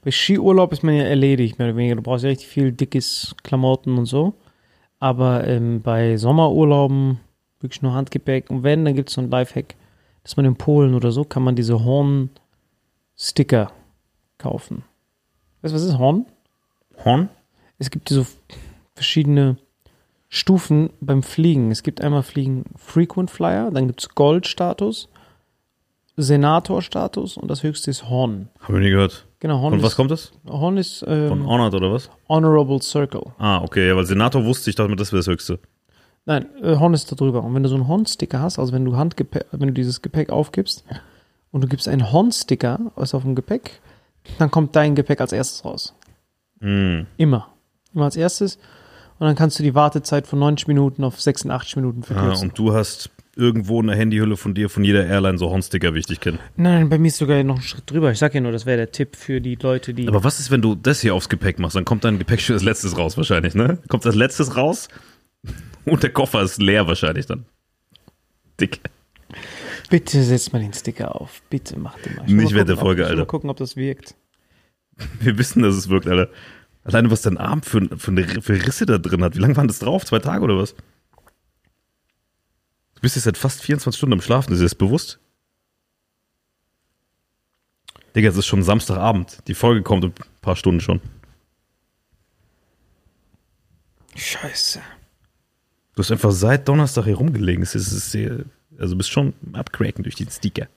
[0.03, 1.95] Bei Skiurlaub ist man ja erledigt, mehr oder weniger.
[1.95, 4.33] Du brauchst ja richtig viel dickes Klamotten und so.
[4.99, 7.19] Aber ähm, bei Sommerurlauben
[7.59, 8.49] wirklich nur Handgepäck.
[8.49, 9.75] Und wenn, dann gibt's so ein Lifehack,
[10.23, 13.71] dass man in Polen oder so, kann man diese Horn-Sticker
[14.37, 14.83] kaufen.
[15.61, 16.25] Weißt du, was ist Horn?
[17.05, 17.29] Horn?
[17.77, 18.25] Es gibt so
[18.95, 19.57] verschiedene
[20.33, 21.71] Stufen beim Fliegen.
[21.71, 25.09] Es gibt einmal Fliegen Frequent Flyer, dann gibt es Gold-Status,
[26.15, 28.47] Senator-Status und das höchste ist Horn.
[28.61, 29.27] Haben wir nie gehört.
[29.41, 30.31] Genau, Horn Von was kommt das?
[30.47, 32.09] Horn ist Von ähm, Honored oder was?
[32.29, 33.33] Honorable Circle.
[33.39, 35.59] Ah, okay, ja, weil Senator wusste ich, dachte mir, das wäre das Höchste.
[36.25, 37.43] Nein, äh, Horn ist da drüber.
[37.43, 40.29] Und wenn du so einen Hornsticker hast, also wenn du Handgepäck, wenn du dieses Gepäck
[40.29, 40.85] aufgibst
[41.51, 43.81] und du gibst einen Hornsticker was auf dem Gepäck,
[44.39, 45.93] dann kommt dein Gepäck als erstes raus.
[46.61, 47.05] Hm.
[47.17, 47.49] Immer.
[47.93, 48.57] Immer als erstes.
[49.21, 52.49] Und dann kannst du die Wartezeit von 90 Minuten auf 86 Minuten Ah, verkürzen.
[52.49, 56.07] und du hast irgendwo eine Handyhülle von dir, von jeder Airline, so Hornsticker, wie ich
[56.07, 56.39] dich kenne.
[56.55, 58.11] Nein, bei mir ist sogar noch ein Schritt drüber.
[58.11, 60.07] Ich sag ja nur, das wäre der Tipp für die Leute, die.
[60.07, 61.75] Aber was ist, wenn du das hier aufs Gepäck machst?
[61.75, 63.77] Dann kommt dein Gepäck schon als letztes raus wahrscheinlich, ne?
[63.89, 64.87] Kommt als letztes raus
[65.85, 67.45] und der Koffer ist leer wahrscheinlich dann.
[68.59, 68.79] Dick.
[69.91, 71.43] Bitte setz mal den Sticker auf.
[71.51, 72.25] Bitte mach den mal.
[72.25, 73.17] Ich Nicht während der Folge, Alter.
[73.17, 74.15] Mal gucken, ob das wirkt.
[75.19, 76.29] Wir wissen, dass es wirkt, Alter.
[76.83, 79.35] Alleine, was dein Arm für, für, eine, für Risse da drin hat.
[79.35, 80.05] Wie lange waren das drauf?
[80.05, 80.73] Zwei Tage oder was?
[82.95, 84.51] Du bist jetzt seit fast 24 Stunden am Schlafen.
[84.53, 85.19] Ist dir das bewusst?
[88.15, 89.39] Digga, es ist schon Samstagabend.
[89.47, 91.01] Die Folge kommt in ein paar Stunden schon.
[94.15, 94.81] Scheiße.
[95.95, 97.63] Du hast einfach seit Donnerstag hier rumgelegen.
[97.63, 98.45] Es ist, es ist
[98.77, 100.67] also du bist schon abcracken durch den Sticker.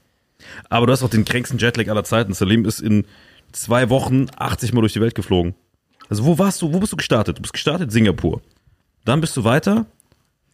[0.69, 2.35] Aber du hast auch den kränksten Jetlag aller Zeiten.
[2.35, 3.07] Salim ist in
[3.53, 5.55] zwei Wochen 80 Mal durch die Welt geflogen.
[6.09, 7.39] Also wo warst du, wo bist du gestartet?
[7.39, 8.41] Du bist gestartet Singapur.
[9.05, 9.87] Dann bist du weiter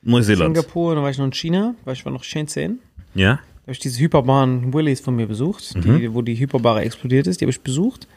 [0.02, 0.56] Neuseeland.
[0.56, 2.80] Singapur, dann war ich noch in China, weil ich war noch Shenzhen.
[3.14, 3.34] Ja?
[3.34, 7.40] Da habe ich diese Hyperbahn Willis von mir besucht, die, wo die Hyperbare explodiert ist.
[7.40, 8.08] Die habe ich besucht,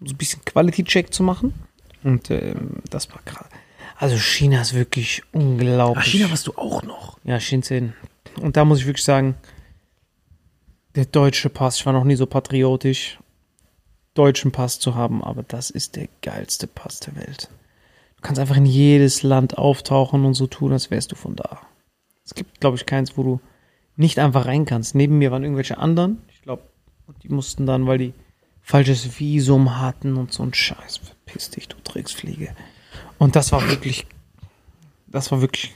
[0.00, 1.52] um so ein bisschen Quality-Check zu machen.
[2.02, 3.48] Und ähm, das war krass.
[3.96, 6.22] Also China ist wirklich unglaublich.
[6.24, 7.18] Ach, warst du auch noch.
[7.24, 7.94] Ja, Shenzhen.
[8.40, 9.34] Und da muss ich wirklich sagen,
[10.94, 13.18] der deutsche Pass, ich war noch nie so patriotisch,
[14.14, 17.50] deutschen Pass zu haben, aber das ist der geilste Pass der Welt.
[18.16, 21.60] Du kannst einfach in jedes Land auftauchen und so tun, als wärst du von da.
[22.24, 23.40] Es gibt, glaube ich, keins, wo du
[23.96, 24.94] nicht einfach rein kannst.
[24.94, 26.62] Neben mir waren irgendwelche anderen, ich glaube,
[27.22, 28.14] die mussten dann, weil die
[28.62, 30.98] falsches Visum hatten und so ein Scheiß.
[30.98, 32.54] Verpiss dich, du Drecksfliege.
[33.18, 34.06] Und das war wirklich,
[35.06, 35.74] das war wirklich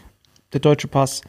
[0.53, 1.23] der deutsche Pass.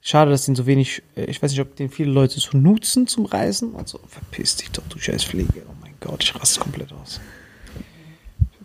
[0.00, 3.06] Schade, dass den so wenig, äh, ich weiß nicht, ob den viele Leute so nutzen
[3.06, 3.76] zum Reisen.
[3.76, 5.62] Also verpiss dich doch, du Scheißfliege.
[5.68, 7.20] Oh Gott, ich raste komplett aus.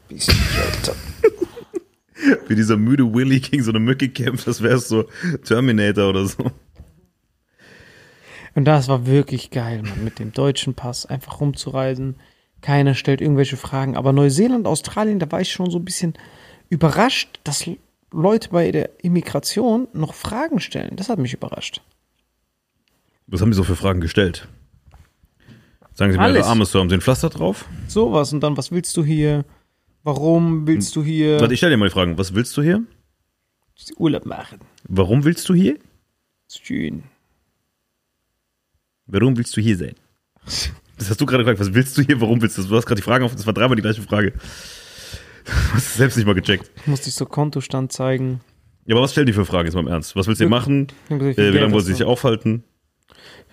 [0.09, 0.95] Alter.
[2.47, 5.05] Wie dieser müde Willy gegen so eine Mücke kämpft, das wär's so
[5.45, 6.51] Terminator oder so.
[8.55, 12.15] Und das war wirklich geil, Mann, mit dem deutschen Pass einfach rumzureisen.
[12.61, 13.95] Keiner stellt irgendwelche Fragen.
[13.95, 16.15] Aber Neuseeland, Australien, da war ich schon so ein bisschen
[16.67, 17.69] überrascht, dass
[18.11, 20.97] Leute bei der Immigration noch Fragen stellen.
[20.97, 21.81] Das hat mich überrascht.
[23.27, 24.49] Was haben die so für Fragen gestellt?
[25.99, 26.37] Sagen Sie mir, Alles.
[26.37, 27.65] Ihre Arme so, haben Sie ein Pflaster drauf?
[27.89, 29.43] Sowas und dann, was willst du hier?
[30.03, 32.17] Warum willst du hier Warte, ich stelle dir mal die Fragen.
[32.17, 32.81] Was willst du hier?
[33.97, 34.59] Urlaub machen?
[34.87, 35.77] Warum willst du hier?
[36.49, 37.03] Schön.
[39.07, 39.95] Warum willst du hier sein?
[40.97, 41.59] Das hast du gerade gefragt.
[41.59, 42.21] Was willst du hier?
[42.21, 42.69] Warum willst du das?
[42.69, 43.35] Du hast gerade die Fragen auf.
[43.35, 44.31] Das war dreimal die gleiche Frage.
[45.45, 46.69] Du hast es selbst nicht mal gecheckt.
[46.75, 48.39] Ich musste ich so Kontostand zeigen.
[48.85, 50.15] Ja, aber was stellen die für Fragen jetzt mal im Ernst?
[50.15, 50.87] Was willst du hier machen?
[51.09, 52.63] Äh, wie lange wollen sie sich aufhalten?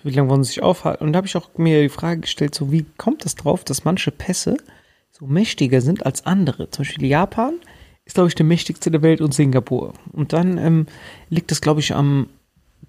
[0.07, 1.03] Wie lange wollen sie sich aufhalten?
[1.03, 3.83] Und da habe ich auch mir die Frage gestellt, so wie kommt es drauf, dass
[3.83, 4.55] manche Pässe
[5.11, 6.69] so mächtiger sind als andere?
[6.69, 7.55] Zum Beispiel Japan
[8.05, 9.93] ist, glaube ich, der mächtigste der Welt und Singapur.
[10.13, 10.85] Und dann ähm,
[11.29, 12.29] liegt das, glaube ich, am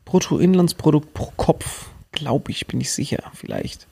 [0.04, 1.90] Bruttoinlandsprodukt pro Kopf.
[2.12, 3.88] Glaube ich, bin ich sicher, vielleicht.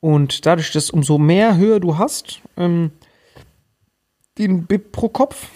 [0.00, 2.92] Und dadurch, dass umso mehr Höhe du hast, ähm,
[4.38, 5.50] den BIP pro Kopf,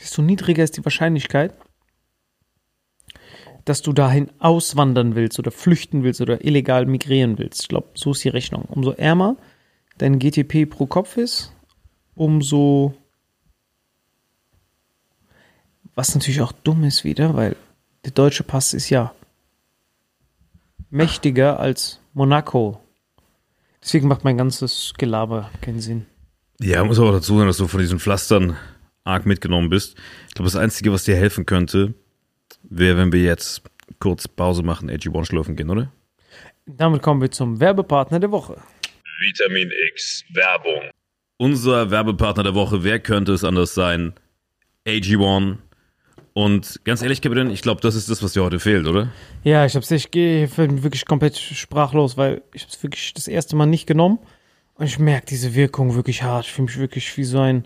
[0.00, 1.52] desto niedriger ist die Wahrscheinlichkeit,
[3.70, 7.62] dass du dahin auswandern willst oder flüchten willst oder illegal migrieren willst.
[7.62, 8.64] Ich glaube, so ist die Rechnung.
[8.64, 9.36] Umso ärmer
[9.96, 11.52] dein GTP pro Kopf ist,
[12.16, 12.94] umso.
[15.94, 17.54] Was natürlich auch dumm ist wieder, weil
[18.04, 19.14] der deutsche Pass ist ja
[20.90, 22.80] mächtiger als Monaco.
[23.80, 26.06] Deswegen macht mein ganzes Gelaber keinen Sinn.
[26.58, 28.56] Ja, muss aber dazu sagen, dass du von diesen Pflastern
[29.04, 29.96] arg mitgenommen bist.
[30.26, 31.94] Ich glaube, das Einzige, was dir helfen könnte,
[32.62, 33.62] wäre, wenn wir jetzt
[33.98, 35.92] kurz Pause machen, AG1 schlürfen gehen, oder?
[36.66, 38.56] Damit kommen wir zum Werbepartner der Woche.
[39.20, 40.90] Vitamin X Werbung.
[41.36, 44.14] Unser Werbepartner der Woche, wer könnte es anders sein?
[44.86, 45.56] AG1.
[46.32, 49.12] Und ganz ehrlich, Kevin, ich glaube, das ist das, was dir heute fehlt, oder?
[49.42, 53.66] Ja, ich hab's ich gehe wirklich komplett sprachlos, weil ich hab's wirklich das erste Mal
[53.66, 54.18] nicht genommen
[54.74, 56.46] und ich merke diese Wirkung wirklich hart.
[56.46, 57.64] Ich fühle mich wirklich wie so ein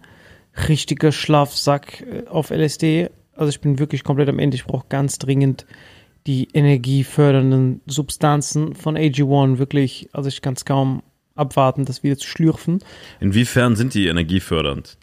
[0.68, 3.10] richtiger Schlafsack äh, auf LSD.
[3.36, 4.56] Also ich bin wirklich komplett am Ende.
[4.56, 5.66] Ich brauche ganz dringend
[6.26, 9.58] die energiefördernden Substanzen von AG1.
[9.58, 11.02] Wirklich, also ich kann es kaum
[11.34, 12.78] abwarten, das wieder zu schlürfen.
[13.20, 14.96] Inwiefern sind die energiefördernd?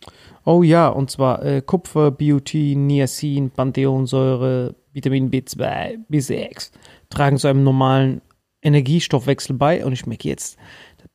[0.44, 6.72] Oh ja, und zwar äh, Kupfer, Biotin, Niacin, Pantheonsäure, Vitamin B2, B6
[7.10, 8.22] tragen zu einem normalen
[8.62, 9.86] Energiestoffwechsel bei.
[9.86, 10.58] Und ich merke jetzt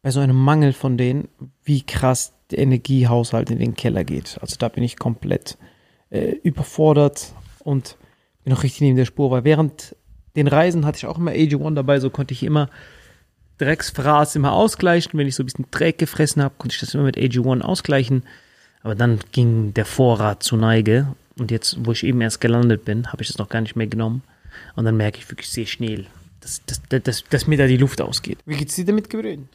[0.02, 1.28] bei so einem Mangel von denen,
[1.64, 4.38] wie krass der Energiehaushalt in den Keller geht.
[4.40, 5.58] Also da bin ich komplett
[6.10, 7.96] äh, überfordert und
[8.44, 9.96] bin noch richtig neben der Spur, weil während
[10.36, 12.68] den Reisen hatte ich auch immer AG1 dabei, so konnte ich immer
[13.58, 15.18] Drecksfraß immer ausgleichen.
[15.18, 18.24] Wenn ich so ein bisschen Dreck gefressen habe, konnte ich das immer mit AG1 ausgleichen.
[18.82, 21.08] Aber dann ging der Vorrat zu Neige.
[21.38, 23.86] Und jetzt, wo ich eben erst gelandet bin, habe ich das noch gar nicht mehr
[23.86, 24.22] genommen.
[24.74, 26.06] Und dann merke ich wirklich sehr schnell,
[26.40, 28.38] dass, dass, dass, dass, mir da die Luft ausgeht.
[28.46, 29.48] Wie geht's dir damit, Gebrüden?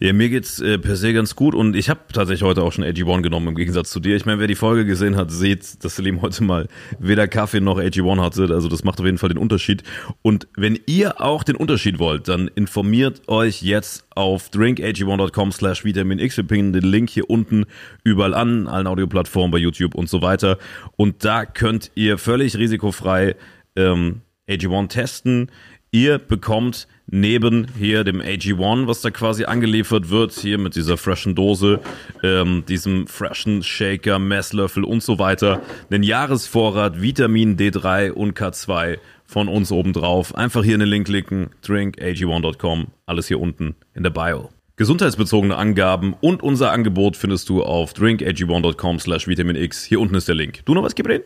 [0.00, 2.84] Ja, mir geht's äh, per se ganz gut und ich habe tatsächlich heute auch schon
[2.84, 4.16] AG1 genommen im Gegensatz zu dir.
[4.16, 7.78] Ich meine, wer die Folge gesehen hat, sieht, dass Selim heute mal weder Kaffee noch
[7.78, 8.48] AG1 hatte.
[8.50, 9.84] Also das macht auf jeden Fall den Unterschied.
[10.22, 16.18] Und wenn ihr auch den Unterschied wollt, dann informiert euch jetzt auf drinkag1.com slash Vitamin
[16.18, 16.36] X.
[16.36, 17.64] Wir pingen den Link hier unten
[18.02, 20.58] überall an, allen Audioplattformen bei YouTube und so weiter.
[20.96, 23.36] Und da könnt ihr völlig risikofrei
[23.76, 25.50] ähm, AG1 testen.
[25.92, 31.34] Ihr bekommt neben hier dem AG1, was da quasi angeliefert wird, hier mit dieser freshen
[31.34, 31.80] Dose,
[32.22, 39.48] ähm, diesem freshen Shaker, Messlöffel und so weiter, den Jahresvorrat Vitamin D3 und K2 von
[39.48, 40.34] uns obendrauf.
[40.34, 44.50] Einfach hier in den Link klicken, drinkag1.com, alles hier unten in der Bio.
[44.76, 49.84] Gesundheitsbezogene Angaben und unser Angebot findest du auf drinkag1.com slash Vitamin X.
[49.84, 50.64] Hier unten ist der Link.
[50.64, 51.24] Du noch was, Gabriel?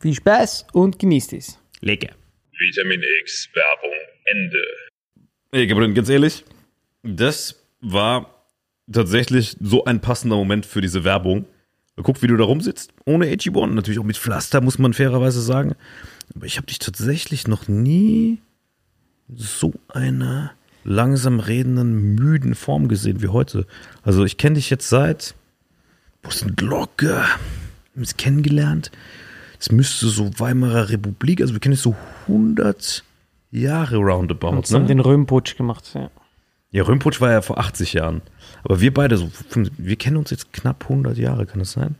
[0.00, 1.58] Viel Spaß und genießt es.
[1.80, 2.14] Lecker.
[2.58, 4.91] Vitamin X Werbung Ende.
[5.54, 6.46] Ey, Gabriel, ganz ehrlich,
[7.02, 8.42] das war
[8.90, 11.44] tatsächlich so ein passender Moment für diese Werbung.
[12.02, 15.74] Guck, wie du da rumsitzt, ohne AG1, natürlich auch mit Pflaster, muss man fairerweise sagen.
[16.34, 18.38] Aber ich habe dich tatsächlich noch nie
[19.36, 20.52] so einer
[20.84, 23.66] langsam redenden, müden Form gesehen wie heute.
[24.02, 25.34] Also ich kenne dich jetzt seit,
[26.22, 27.08] wo ist denn Glocke?
[27.08, 27.42] Wir haben
[27.96, 28.90] uns kennengelernt.
[29.60, 31.94] Es müsste so Weimarer Republik, also wir kennen dich so
[32.26, 33.04] 100
[33.52, 34.48] Jahre roundabout.
[34.48, 34.88] Und haben Ne?
[34.88, 36.10] den Römputsch gemacht, ja.
[36.70, 38.22] Ja, Römputsch war ja vor 80 Jahren.
[38.64, 39.30] Aber wir beide, so,
[39.76, 41.96] wir kennen uns jetzt knapp 100 Jahre, kann das sein?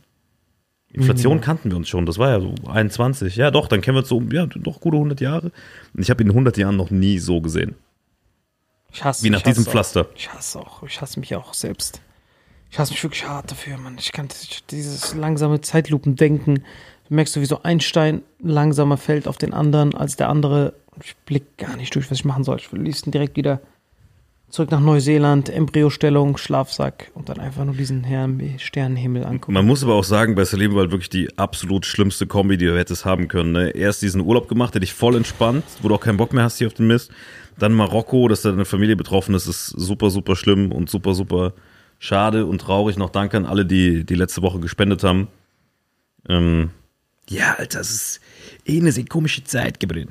[0.91, 3.35] Inflation kannten wir uns schon, das war ja so 21.
[3.35, 5.51] Ja, doch, dann kennen wir uns so, ja, doch gute 100 Jahre.
[5.93, 7.75] Und ich habe ihn in 100 Jahren noch nie so gesehen.
[8.91, 9.71] Ich hasse Wie nach ich hasse diesem auch.
[9.71, 10.05] Pflaster.
[10.15, 10.83] Ich hasse auch.
[10.83, 12.01] Ich hasse mich auch selbst.
[12.69, 13.95] Ich hasse mich wirklich hart dafür, Mann.
[13.99, 14.27] Ich kann
[14.69, 16.63] dieses langsame Zeitlupendenken.
[17.09, 20.73] Du merkst, so, wie so ein Stein langsamer fällt auf den anderen als der andere.
[21.01, 22.57] Ich blick gar nicht durch, was ich machen soll.
[22.57, 23.61] Ich will liebsten direkt wieder
[24.53, 29.53] zurück nach Neuseeland, Embryostellung, Schlafsack und dann einfach nur diesen Herrn Sternenhimmel angucken.
[29.53, 32.77] Man muss aber auch sagen, bei Salim war wirklich die absolut schlimmste Kombi, die du
[32.77, 33.53] hättest haben können.
[33.53, 33.71] Ne?
[33.71, 36.59] Erst diesen Urlaub gemacht, der dich voll entspannt, wo du auch keinen Bock mehr hast
[36.59, 37.09] hier auf den Mist.
[37.57, 41.53] Dann Marokko, dass da deine Familie betroffen ist, ist super, super schlimm und super, super
[41.97, 42.95] schade und traurig.
[42.95, 45.29] Noch danke an alle, die die letzte Woche gespendet haben.
[46.29, 46.69] Ähm,
[47.27, 48.21] ja, Alter, das ist
[48.65, 50.09] eh eine sehr komische Zeit, Gabriel.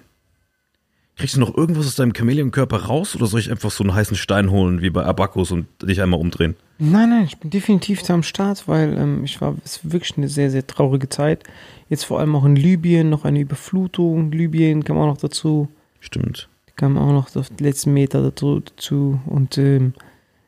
[1.22, 4.16] Kriegst du noch irgendwas aus deinem Chamäleonkörper raus oder soll ich einfach so einen heißen
[4.16, 6.56] Stein holen wie bei Abakus und dich einmal umdrehen?
[6.80, 10.16] Nein, nein, ich bin definitiv da am Start, weil ähm, ich war, es ist wirklich
[10.16, 11.44] eine sehr, sehr traurige Zeit.
[11.88, 14.32] Jetzt vor allem auch in Libyen noch eine Überflutung.
[14.32, 15.68] Libyen kam auch noch dazu.
[16.00, 16.48] Stimmt.
[16.74, 18.58] kam auch noch auf die letzten Meter dazu.
[18.58, 19.20] dazu.
[19.26, 19.94] Und ähm,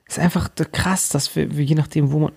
[0.08, 2.32] ist einfach krass, dass wir, wir je nachdem, wo man.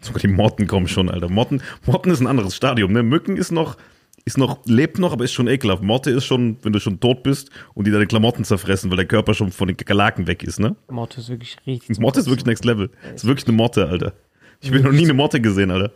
[0.00, 1.28] Sogar die Motten kommen schon, Alter.
[1.28, 3.02] Motten, Motten ist ein anderes Stadium, ne?
[3.02, 3.76] Mücken ist noch,
[4.24, 5.82] ist noch, lebt noch, aber ist schon ekelhaft.
[5.82, 9.06] Motte ist schon, wenn du schon tot bist und die deine Klamotten zerfressen, weil der
[9.06, 10.76] Körper schon von den Kakerlaken weg ist, ne?
[10.88, 11.98] Motto ist wirklich richtig.
[12.00, 12.90] Motte ist wirklich next level.
[13.14, 14.14] Ist wirklich eine Motte, Alter.
[14.60, 15.92] Ich habe noch nie eine Motte gesehen, Alter.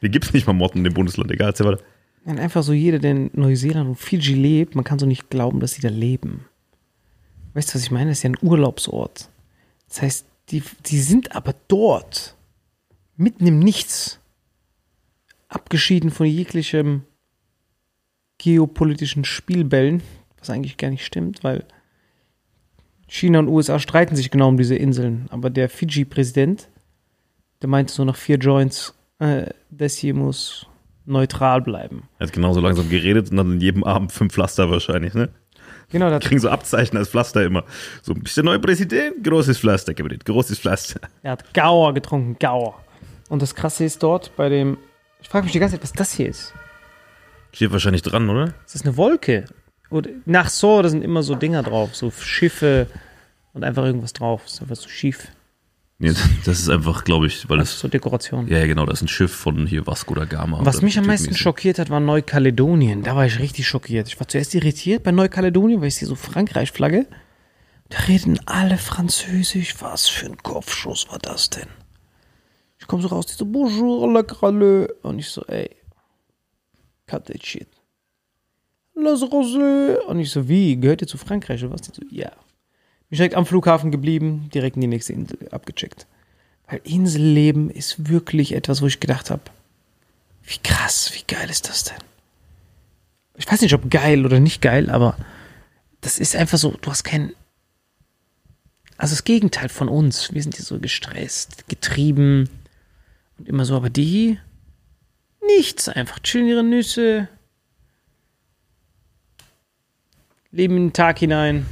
[0.00, 1.82] Hier gibt's nicht mal Motten in dem Bundesland, egal, erzähl weiter.
[2.24, 5.58] Und einfach so jeder, der in Neuseeland und Fiji lebt, man kann so nicht glauben,
[5.58, 6.44] dass sie da leben.
[7.54, 8.10] Weißt du, was ich meine?
[8.10, 9.30] Das ist ja ein Urlaubsort.
[9.88, 12.36] Das heißt, die, die sind aber dort,
[13.16, 14.20] mitten im Nichts,
[15.48, 17.02] abgeschieden von jeglichem
[18.38, 20.02] geopolitischen Spielbällen,
[20.38, 21.64] was eigentlich gar nicht stimmt, weil
[23.08, 25.26] China und USA streiten sich genau um diese Inseln.
[25.30, 26.68] Aber der Fiji-Präsident,
[27.62, 30.66] der meinte so nach vier Joints, äh, das hier muss
[31.06, 32.08] neutral bleiben.
[32.18, 35.30] Er hat genauso langsam geredet und dann in jedem Abend fünf Pflaster wahrscheinlich, ne?
[35.90, 37.64] Genau, das, Kriegen so Abzeichen als Pflaster immer.
[38.02, 39.24] So, bist der neue Präsident?
[39.24, 40.18] Großes Pflaster, Gabriel.
[40.22, 41.00] Großes Pflaster.
[41.22, 42.78] er hat Gauer getrunken, Gauer.
[43.30, 44.76] Und das Krasse ist dort bei dem,
[45.22, 46.52] ich frage mich die ganze Zeit, was das hier ist.
[47.52, 48.54] Steht wahrscheinlich dran, oder?
[48.66, 49.44] Ist das eine Wolke?
[49.90, 52.88] Oder, nach so, da sind immer so Dinger drauf, so Schiffe
[53.54, 54.44] und einfach irgendwas drauf.
[54.46, 55.28] Ist einfach so schief.
[55.98, 56.12] Nee,
[56.44, 57.80] das ist einfach, glaube ich, weil Das ist das.
[57.80, 58.46] so Dekoration.
[58.48, 60.60] Ja, genau, das ist ein Schiff von hier Vasco da Gama.
[60.62, 63.02] Was mich am meisten schockiert hat, war Neukaledonien.
[63.02, 64.08] Da war ich richtig schockiert.
[64.08, 67.06] Ich war zuerst irritiert bei Neukaledonien, weil ich sehe so Frankreich-Flagge.
[67.88, 69.74] Da reden alle Französisch.
[69.80, 71.66] Was für ein Kopfschuss war das denn?
[72.78, 74.94] Ich komme so raus, die so, bonjour, la grale.
[75.02, 75.70] Und ich so, ey,
[77.08, 77.68] cut that shit.
[78.94, 79.98] Las Rosé.
[80.06, 81.82] Und ich so, wie, gehört ihr zu Frankreich oder was?
[81.82, 82.30] Die so, ja.
[83.08, 86.06] Bin direkt am Flughafen geblieben, direkt in die nächste Insel abgecheckt.
[86.68, 89.42] Weil Inselleben ist wirklich etwas, wo ich gedacht habe,
[90.44, 91.98] wie krass, wie geil ist das denn?
[93.36, 95.16] Ich weiß nicht, ob geil oder nicht geil, aber
[96.00, 97.32] das ist einfach so, du hast kein.
[98.96, 100.34] Also das Gegenteil von uns.
[100.34, 102.48] Wir sind hier so gestresst, getrieben
[103.38, 104.38] und immer so, aber die
[105.44, 107.28] nichts, einfach chillen ihre Nüsse,
[110.50, 111.66] leben in den Tag hinein,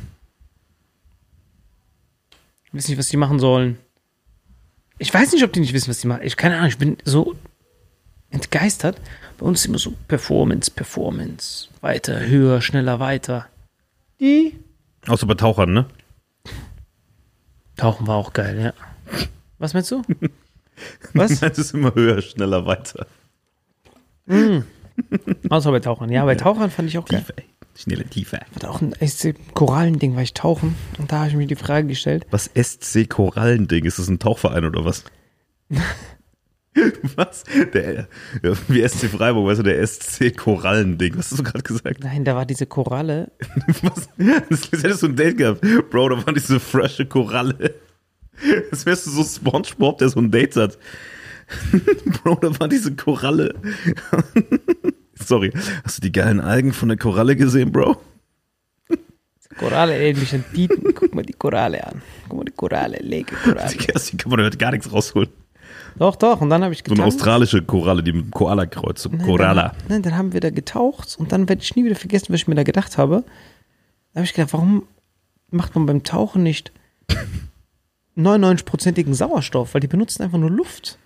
[2.72, 3.78] wissen nicht, was die machen sollen.
[4.98, 6.22] Ich weiß nicht, ob die nicht wissen, was die machen.
[6.22, 7.34] Ich keine Ahnung, ich bin so
[8.30, 9.00] entgeistert.
[9.38, 13.48] Bei uns ist immer so Performance, Performance, weiter, höher, schneller, weiter.
[14.20, 14.58] Die
[15.06, 15.86] Außer bei Tauchern, ne?
[17.76, 18.72] Tauchen war auch geil, ja.
[19.58, 20.02] Was meinst du?
[21.12, 21.40] Was?
[21.40, 23.06] Das ist immer höher, schneller, weiter.
[25.50, 26.10] Außer bei Tauchern.
[26.10, 27.20] Ja, bei Tauchern fand ich auch geil.
[27.20, 27.34] Tiefe,
[27.74, 28.40] schnelle Tiefe.
[28.54, 30.74] Hatte auch ein SC Korallending, weil ich tauchen.
[30.98, 32.26] Und da habe ich mir die Frage gestellt.
[32.30, 33.84] Was SC Korallending?
[33.84, 35.04] Ist das ein Tauchverein oder was?
[37.16, 37.44] was?
[37.72, 38.08] Der,
[38.68, 41.16] wie SC Freiburg, weißt du, der SC Korallending.
[41.16, 42.02] Was hast du gerade gesagt?
[42.02, 43.32] Nein, da war diese Koralle.
[43.82, 44.08] Was?
[44.50, 45.60] Das hättest du ein Date gehabt.
[45.90, 47.74] Bro, da war diese frische Koralle.
[48.70, 50.78] Das wärst du so Spongebob, der so ein Date hat.
[52.22, 53.54] Bro, da war diese Koralle.
[55.14, 55.52] Sorry.
[55.84, 57.96] Hast du die geilen Algen von der Koralle gesehen, Bro?
[59.58, 60.92] Koralle erinnert mich an Tieten.
[60.94, 62.02] Guck mal die Koralle an.
[62.28, 63.70] Guck mal die Koralle, lege Koralle.
[63.72, 63.78] Die,
[64.16, 65.30] kann man heute gar nichts rausholen.
[65.98, 66.42] Doch, doch.
[66.42, 67.14] Und dann habe ich So eine getaucht.
[67.14, 69.02] australische Koralle, die mit dem Koala kreuzt.
[69.04, 69.68] So Nein, Koralla.
[69.68, 72.40] Dann, nein, dann haben wir da getaucht und dann werde ich nie wieder vergessen, was
[72.40, 73.24] ich mir da gedacht habe.
[74.12, 74.86] Da habe ich gedacht, warum
[75.50, 76.72] macht man beim Tauchen nicht
[78.16, 79.72] 99-prozentigen Sauerstoff?
[79.72, 80.98] Weil die benutzen einfach nur Luft.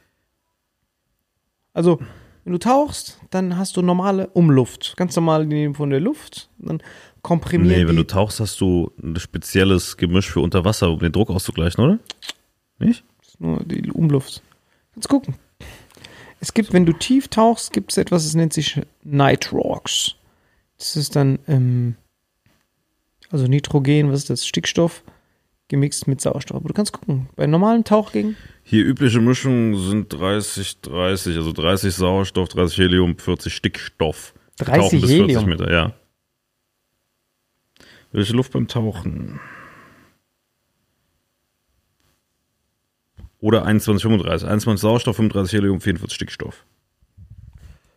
[1.73, 1.99] Also,
[2.45, 4.95] wenn du tauchst, dann hast du normale Umluft.
[4.97, 6.49] Ganz normal, nehmen von der Luft.
[6.59, 6.83] Dann
[7.23, 11.13] komprimieren Nee, wenn du tauchst, hast du ein spezielles Gemisch für unter Wasser, um den
[11.13, 11.99] Druck auszugleichen, oder?
[12.79, 13.05] Nicht?
[13.41, 14.43] nur die Umluft.
[14.93, 15.35] Kannst gucken.
[16.41, 20.15] Es gibt, wenn du tief tauchst, gibt es etwas, das nennt sich Nitrox.
[20.79, 21.97] Das ist dann, ähm,
[23.31, 24.47] also Nitrogen, was ist das?
[24.47, 25.03] Stickstoff
[25.69, 26.57] gemixt mit Sauerstoff.
[26.57, 27.29] Aber du kannst gucken.
[27.37, 28.37] Bei normalen Tauchgängen,
[28.71, 34.33] Hier übliche Mischungen sind 30, 30, also 30 Sauerstoff, 30 Helium, 40 Stickstoff.
[34.57, 35.29] Für 30 Tauchen bis Helium?
[35.29, 35.93] 40 Meter, ja.
[38.13, 39.41] Welche Luft beim Tauchen?
[43.41, 44.49] Oder 21, 35.
[44.49, 46.65] 21 Sauerstoff, 35 Helium, 44 Stickstoff.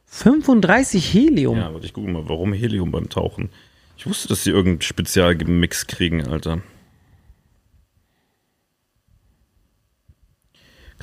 [0.05, 1.55] 35 Helium.
[1.55, 3.51] Ja, warte, ich gucke mal, warum Helium beim Tauchen?
[3.95, 6.63] Ich wusste, dass sie irgendeinen Spezialgemix kriegen, Alter.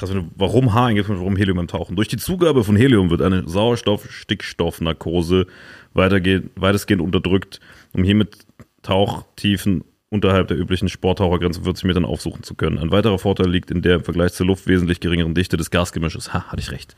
[0.00, 1.94] Krass, warum H eingibst und warum Helium beim Tauchen.
[1.94, 5.46] Durch die Zugabe von Helium wird eine Sauerstoff-Stickstoff-Narkose
[5.94, 7.60] weitergehend- weitestgehend unterdrückt,
[7.92, 8.38] um hiermit
[8.82, 12.78] Tauchtiefen unterhalb der üblichen Sporttauchergrenze von 40 Metern aufsuchen zu können.
[12.78, 16.32] Ein weiterer Vorteil liegt in der im Vergleich zur Luft wesentlich geringeren Dichte des Gasgemisches.
[16.32, 16.96] Ha, hatte ich recht.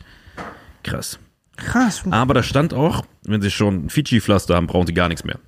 [0.85, 1.19] Krass.
[1.57, 2.05] Krass.
[2.09, 5.41] Aber da stand auch, wenn sie schon ein Fidschi-Pflaster haben, brauchen sie gar nichts mehr.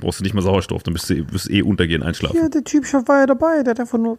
[0.00, 2.36] Brauchst du nicht mal Sauerstoff, dann bist du, wirst du eh untergehen, einschlafen.
[2.36, 3.62] Ja, der Typ war ja dabei.
[3.62, 4.18] Der hat einfach nur.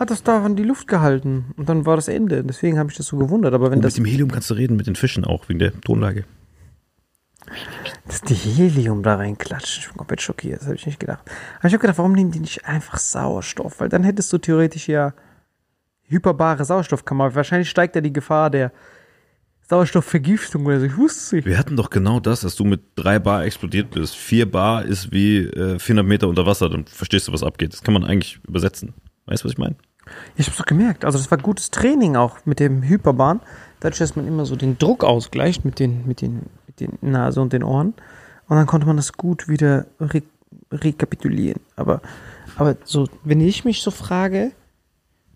[0.00, 1.52] Hat das da an die Luft gehalten.
[1.56, 2.42] Und dann war das Ende.
[2.42, 3.52] Deswegen habe ich das so gewundert.
[3.54, 3.98] Aber wenn Und das.
[3.98, 6.24] mit dem Helium kannst du reden, mit den Fischen auch, wegen der Tonlage.
[8.08, 9.82] dass die Helium da reinklatschen.
[9.82, 11.20] Ich bin komplett schockiert, das habe ich nicht gedacht.
[11.58, 13.78] Aber ich habe gedacht, warum nehmen die nicht einfach Sauerstoff?
[13.80, 15.12] Weil dann hättest du theoretisch ja
[16.04, 17.34] hyperbare Sauerstoffkammer.
[17.34, 18.72] Wahrscheinlich steigt ja die Gefahr der
[19.68, 20.86] Sauerstoffvergiftung oder so.
[20.86, 21.46] Ich wusste es nicht.
[21.46, 24.16] Wir hatten doch genau das, dass du mit drei Bar explodiert bist.
[24.16, 27.72] Vier Bar ist wie äh, 400 Meter unter Wasser, dann verstehst du, was abgeht.
[27.72, 28.94] Das kann man eigentlich übersetzen.
[29.26, 29.76] Weißt du, was ich meine?
[30.36, 31.04] Ich habe es doch gemerkt.
[31.04, 33.40] Also das war gutes Training auch mit dem Hyperbahn.
[33.80, 37.40] Dadurch, dass man immer so den Druck ausgleicht mit den, mit den, mit den Nase
[37.40, 37.94] und den Ohren.
[38.48, 40.22] Und dann konnte man das gut wieder re
[40.72, 41.60] rekapitulieren.
[41.76, 42.00] Aber,
[42.56, 44.52] aber so, wenn ich mich so frage,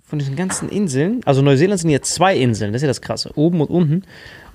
[0.03, 3.33] von diesen ganzen Inseln, also Neuseeland sind ja zwei Inseln, das ist ja das Krasse,
[3.37, 4.03] oben und unten.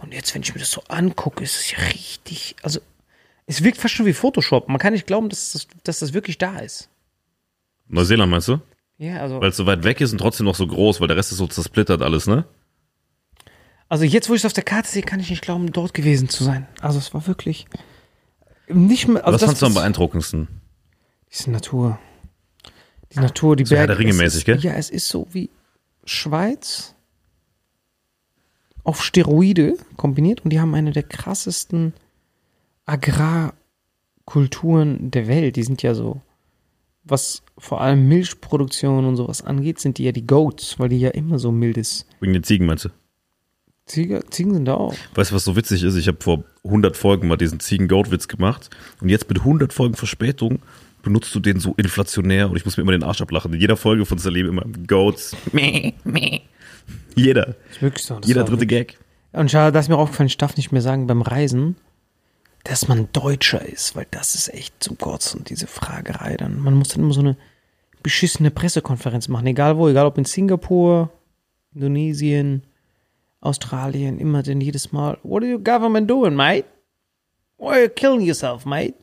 [0.01, 2.79] Und jetzt, wenn ich mir das so angucke, ist es ja richtig, also
[3.45, 4.69] es wirkt fast schon wie Photoshop.
[4.69, 6.87] Man kann nicht glauben, dass das, dass das wirklich da ist.
[7.87, 8.59] Neuseeland meinst du?
[8.99, 9.41] Ja, also.
[9.41, 11.39] Weil es so weit weg ist und trotzdem noch so groß, weil der Rest ist
[11.39, 12.45] so zersplittert alles, ne?
[13.87, 16.29] Also jetzt, wo ich es auf der Karte sehe, kann ich nicht glauben, dort gewesen
[16.29, 16.67] zu sein.
[16.81, 17.65] Also es war wirklich
[18.67, 19.25] nicht mehr.
[19.25, 20.47] Also was fandst du am beeindruckendsten?
[21.31, 21.97] Diese Natur.
[23.13, 23.87] Die Natur, die So Berge.
[23.87, 24.59] der Ringe es mäßig, ist, gell?
[24.59, 25.49] Ja, es ist so wie
[26.05, 26.93] Schweiz
[28.83, 31.93] auf Steroide kombiniert und die haben eine der krassesten
[32.85, 35.55] Agrarkulturen der Welt.
[35.55, 36.21] Die sind ja so,
[37.03, 41.09] was vor allem Milchproduktion und sowas angeht, sind die ja die Goats, weil die ja
[41.09, 42.05] immer so mildes.
[42.19, 42.89] Wegen den Ziegen meinst du?
[43.85, 44.93] Ziege, Ziegen sind da auch.
[45.15, 45.95] Weißt du, was so witzig ist?
[45.95, 48.69] Ich habe vor 100 Folgen mal diesen Ziegen-Goat-Witz gemacht
[49.01, 50.59] und jetzt mit 100 Folgen Verspätung
[51.01, 53.51] benutzt du den so inflationär und ich muss mir immer den Arsch ablachen.
[53.53, 55.35] In jeder Folge von Salim immer Goats.
[55.53, 56.41] Meh, meh.
[57.15, 57.55] Jeder.
[57.71, 58.19] Ist wirklich so.
[58.23, 58.99] Jeder dritte wirklich- Gag.
[59.31, 61.75] Und schade, das ist mir aufgefallen, ich darf nicht mehr sagen beim Reisen
[62.63, 66.59] dass man Deutscher ist, weil das ist echt zum Kotzen, diese Fragerei dann.
[66.59, 67.37] Man muss dann immer so eine
[68.03, 71.11] beschissene Pressekonferenz machen, egal wo, egal ob in Singapur,
[71.73, 72.63] Indonesien,
[73.41, 76.65] Australien, immer denn jedes Mal, what are your government doing, mate?
[77.57, 78.95] Why are you killing yourself, mate?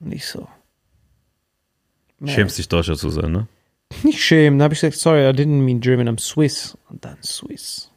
[0.00, 0.48] Nicht so.
[2.24, 3.48] Schämst dich, Deutscher zu sein, ne?
[4.02, 6.76] Nicht schämen, da habe ich gesagt, sorry, I didn't mean German, I'm Swiss.
[6.88, 7.91] Und dann Swiss.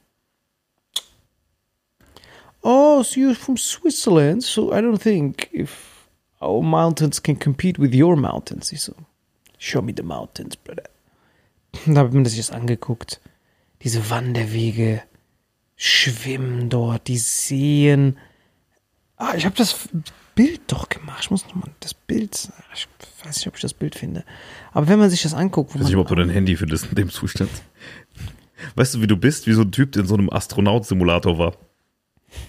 [2.67, 6.07] Oh, so you're from Switzerland, so I don't think if
[6.41, 8.71] our mountains can compete with your mountains.
[8.71, 8.95] Ich so,
[9.59, 10.89] show me the mountains, brother.
[11.85, 13.21] Da habe ich mir das jetzt angeguckt.
[13.83, 15.03] Diese Wanderwege,
[15.75, 18.17] schwimmen dort, die Seen.
[19.17, 19.87] Ah, ich habe das
[20.33, 21.19] Bild doch gemacht.
[21.21, 22.87] Ich muss nochmal das Bild, ich
[23.23, 24.25] weiß nicht, ob ich das Bild finde.
[24.73, 26.87] Aber wenn man sich das anguckt, wo Ich weiß nicht, ob du dein Handy findest
[26.87, 27.51] in dem Zustand.
[28.73, 29.45] Weißt du, wie du bist?
[29.45, 31.53] Wie so ein Typ, der in so einem Astronaut-Simulator war.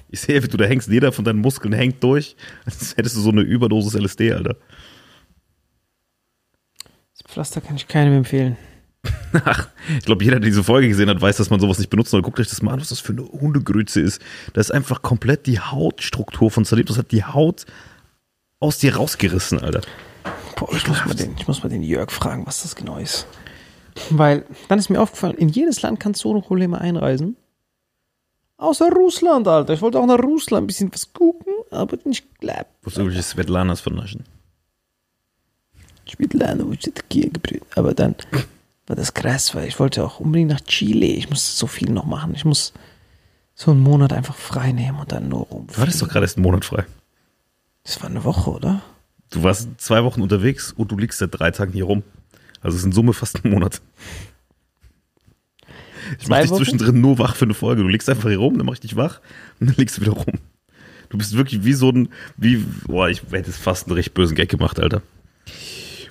[0.09, 3.21] Ich sehe, wie du da hängst, jeder von deinen Muskeln hängt durch, als hättest du
[3.21, 4.57] so eine Überdosis LSD, Alter.
[7.13, 8.57] das Pflaster kann ich keinem empfehlen.
[9.45, 9.69] Ach,
[9.99, 12.13] ich glaube, jeder, der diese Folge gesehen hat, weiß, dass man sowas nicht benutzt.
[12.15, 14.21] Aber guckt euch das mal an, was das für eine Hundegrütze ist.
[14.53, 16.87] Das ist einfach komplett die Hautstruktur von Salim.
[16.87, 17.67] Das hat die Haut
[18.61, 19.83] aus dir rausgerissen, Alter.
[20.57, 23.27] Boah, ich muss, mal den, ich muss mal den Jörg fragen, was das genau ist.
[24.11, 27.37] Weil dann ist mir aufgefallen, in jedes Land kannst du ohne Probleme einreisen.
[28.59, 29.75] Außer Russland, Alter.
[29.75, 32.73] Ich wollte auch nach Russland ein bisschen was gucken, aber nicht klappt.
[32.83, 34.25] Wo ist irgendwelche Svetlanas vernaschen?
[36.07, 37.61] Ich will lernen, wo ich.
[37.75, 38.15] Aber dann
[38.87, 41.07] war das krass, weil ich wollte auch unbedingt nach Chile.
[41.07, 42.35] Ich muss so viel noch machen.
[42.35, 42.73] Ich muss
[43.55, 45.67] so einen Monat einfach frei nehmen und dann nur rum.
[45.67, 46.87] Du hattest doch gerade erst einen Monat frei.
[47.83, 48.83] Das war eine Woche, oder?
[49.31, 52.03] Du warst zwei Wochen unterwegs und du liegst seit drei Tagen hier rum.
[52.63, 53.81] Also es ist in Summe fast ein Monat.
[56.19, 56.59] Ich mach Zwei dich Wochen?
[56.59, 57.83] zwischendrin nur wach für eine Folge.
[57.83, 59.21] Du liegst einfach hier rum, dann mach ich dich wach
[59.61, 60.35] und dann liegst du wieder rum.
[61.09, 64.49] Du bist wirklich wie so ein, wie, boah, ich hätte fast einen recht bösen Gag
[64.49, 65.03] gemacht, Alter.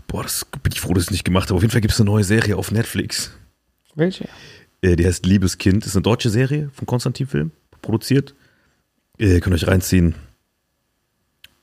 [0.08, 1.56] Boah, das bin ich froh, dass ich es nicht gemacht habe.
[1.58, 3.32] Auf jeden Fall gibt es eine neue Serie auf Netflix.
[3.96, 4.28] Welche?
[4.82, 5.84] Äh, die heißt Liebeskind.
[5.84, 8.34] Das ist eine deutsche Serie von Konstantin Film, produziert.
[9.18, 10.16] Ihr könnt euch reinziehen.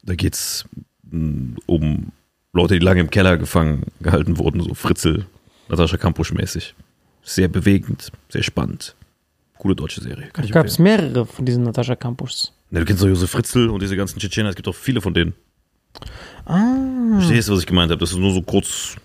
[0.02, 0.64] Da geht's
[1.10, 2.12] mh, um
[2.52, 5.26] Leute, die lange im Keller gefangen gehalten wurden, so Fritzel,
[5.68, 6.74] Natascha Kampusch mäßig.
[7.22, 8.94] Sehr bewegend, sehr spannend.
[9.58, 10.28] Coole deutsche Serie.
[10.32, 12.52] Kann ich Gab es mehrere von diesen Natascha Campus.
[12.70, 14.48] Ne, du kennst doch Josef Fritzel und diese ganzen Tschetschener.
[14.48, 15.34] Es gibt auch viele von denen.
[16.46, 17.18] Ah.
[17.18, 18.00] Verstehst du, was ich gemeint habe?
[18.00, 18.96] Das ist nur so kurz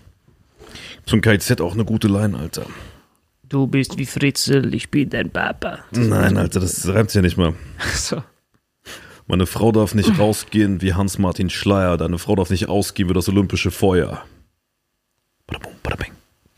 [1.06, 2.66] zum KZ auch eine gute Line, Alter.
[3.48, 5.78] Du bist wie Fritzel, ich bin dein Papa.
[5.92, 7.54] Nein, Alter, das reimt ja nicht mal.
[7.94, 8.22] So.
[9.26, 11.98] Meine Frau darf nicht rausgehen wie Hans-Martin Schleier.
[11.98, 14.24] Deine Frau darf nicht ausgehen wie das olympische Feuer.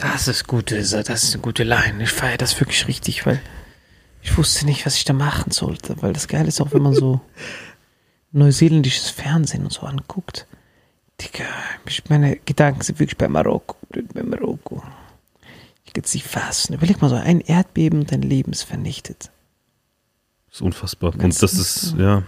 [0.01, 2.03] Das ist gute, das ist eine gute Line.
[2.03, 3.41] Ich feiere das wirklich richtig, weil
[4.23, 6.01] ich wusste nicht, was ich da machen sollte.
[6.01, 7.21] Weil das Geile ist auch, wenn man so
[8.33, 10.47] neuseeländisches Fernsehen und so anguckt.
[11.21, 11.45] Digga,
[12.09, 13.77] meine Gedanken sind wirklich bei Marokko.
[14.15, 14.83] Bei Marokko.
[15.85, 16.75] Ich kann es nicht fassen.
[16.75, 19.31] Überleg mal so, ein Erdbeben und dein Leben ist vernichtet.
[20.47, 21.13] Das ist unfassbar.
[21.13, 22.23] Und das ist, ja,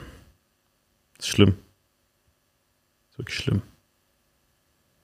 [1.17, 1.55] das ist schlimm.
[1.55, 3.63] Das ist wirklich schlimm.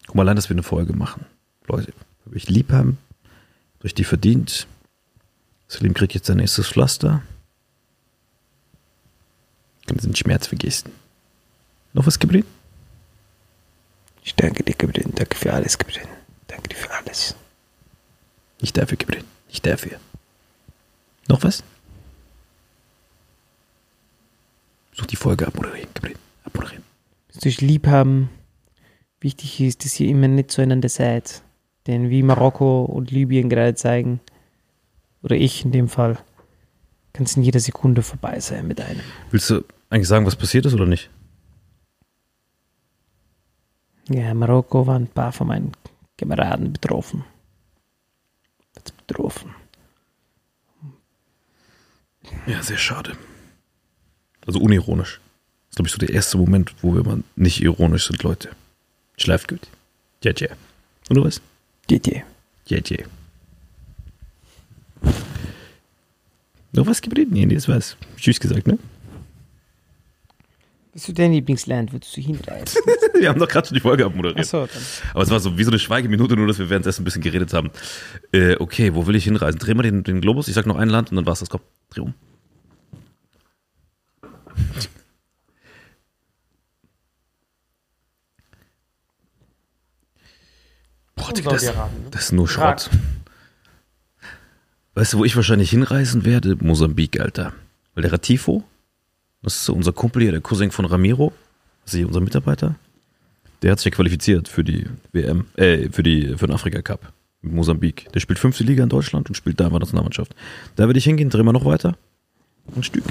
[0.06, 1.24] Guck mal, allein, dass wir eine Folge machen.
[1.66, 1.92] Leute,
[2.28, 2.98] habe ich lieb haben,
[3.80, 4.66] durch die verdient.
[5.66, 7.22] Salim kriegt jetzt sein nächstes Pflaster.
[9.86, 10.92] Kann diesen Schmerz vergessen.
[11.94, 12.48] Noch was geblieben?
[14.24, 15.10] Ich danke dir, Gabriel.
[15.14, 16.06] Danke für alles, Gabriel.
[16.48, 17.34] Danke dir für alles.
[18.60, 19.24] Nicht dafür, Gabriel.
[19.48, 19.98] Nicht dafür.
[21.28, 21.62] Noch was?
[24.92, 26.18] Such die Folge abmoderieren, Gabriel.
[26.44, 26.84] Abmoderieren.
[27.28, 28.28] Dass durch Liebhaben
[29.20, 31.42] wichtig ist, dass ihr immer nicht zueinander seid.
[31.88, 34.20] Denn wie Marokko und Libyen gerade zeigen,
[35.22, 36.18] oder ich in dem Fall,
[37.14, 39.00] kann es in jeder Sekunde vorbei sein mit einem.
[39.30, 41.08] Willst du eigentlich sagen, was passiert ist oder nicht?
[44.10, 45.72] Ja, in Marokko waren ein paar von meinen
[46.18, 47.24] Kameraden betroffen.
[48.76, 49.54] Jetzt betroffen.
[52.46, 53.16] Ja, sehr schade.
[54.46, 55.20] Also unironisch.
[55.20, 58.50] Das ist, glaube ich, so der erste Moment, wo wir mal nicht ironisch sind, Leute.
[59.16, 59.66] Schleift gut.
[60.22, 60.48] Ja, ja.
[61.08, 61.40] Und du was?
[62.66, 63.04] Ja, ja.
[66.72, 67.32] Noch was geblieben?
[67.32, 67.96] Nee, nee, das war's.
[68.16, 68.78] Tschüss gesagt, ne?
[70.92, 71.92] Bist du dein Lieblingsland?
[71.92, 72.82] Würdest du hinreisen?
[73.18, 74.40] Wir haben doch gerade schon die Folge abmoderiert.
[74.40, 74.82] Achso, dann.
[75.14, 77.52] Aber es war so wie so eine Schweigeminute, nur dass wir währenddessen ein bisschen geredet
[77.52, 77.70] haben.
[78.32, 79.58] Äh, okay, wo will ich hinreisen?
[79.58, 80.48] Dreh mal den, den Globus.
[80.48, 81.50] Ich sag noch ein Land und dann war's das.
[81.50, 81.60] Komm,
[81.90, 82.14] dreh um.
[91.32, 91.74] Digga, das, ne?
[92.10, 92.48] das ist nur.
[92.48, 92.90] Schrott.
[94.94, 96.56] Weißt du, wo ich wahrscheinlich hinreisen werde?
[96.60, 97.52] Mosambik, Alter.
[97.94, 98.64] Weil der Ratifo,
[99.42, 101.32] das ist unser Kumpel hier, der Cousin von Ramiro,
[101.84, 102.74] Also hier unser Mitarbeiter,
[103.62, 107.12] der hat sich ja qualifiziert für die WM, äh, für, die, für den Afrika Cup
[107.42, 108.10] mit Mosambik.
[108.12, 110.34] Der spielt fünfte Liga in Deutschland und spielt da in der Nationalmannschaft.
[110.76, 111.96] Da werde ich hingehen, drehen wir noch weiter.
[112.74, 113.04] Ein Stück.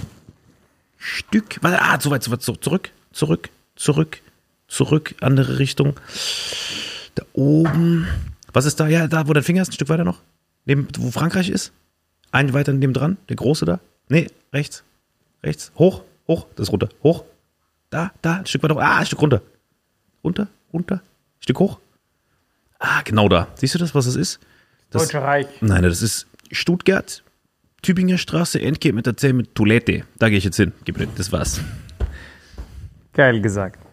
[0.98, 1.58] Stück.
[1.62, 4.22] Warte, ah, zu weit, zu weit, zurück, zurück, zurück, zurück,
[4.68, 5.94] zurück, andere Richtung.
[7.38, 8.08] Oben.
[8.52, 8.88] Was ist da?
[8.88, 10.22] Ja, da, wo dein Finger ist, ein Stück weiter noch.
[10.66, 11.72] Neben, wo Frankreich ist.
[12.32, 13.80] Ein weiter neben dran, der große da.
[14.10, 14.84] Nee, rechts.
[15.44, 15.72] Rechts.
[15.78, 16.90] Hoch, hoch, das ist runter.
[17.04, 17.26] Hoch.
[17.92, 18.76] Da, da, ein Stück weiter.
[18.78, 19.44] Ah, ein Stück runter.
[20.24, 20.96] Runter, runter.
[20.96, 21.80] Ein Stück hoch.
[22.80, 23.48] Ah, genau da.
[23.54, 24.40] Siehst du das, was das ist?
[24.90, 25.48] Das, Deutsche Reich.
[25.62, 27.24] Nein, das ist Stuttgart,
[27.84, 30.06] Tübinger Straße, Endgame mit der 10 mit Toilette.
[30.18, 30.74] Da gehe ich jetzt hin.
[30.86, 31.62] Gib mir, das war's.
[33.14, 33.87] Geil gesagt.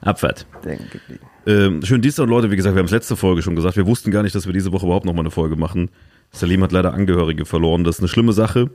[0.00, 0.46] Abfahrt.
[0.64, 1.18] Denke ich.
[1.46, 2.50] Ähm, schönen Dienstag, Leute.
[2.50, 3.76] Wie gesagt, wir haben es letzte Folge schon gesagt.
[3.76, 5.90] Wir wussten gar nicht, dass wir diese Woche überhaupt nochmal eine Folge machen.
[6.30, 7.84] Salim hat leider Angehörige verloren.
[7.84, 8.70] Das ist eine schlimme Sache.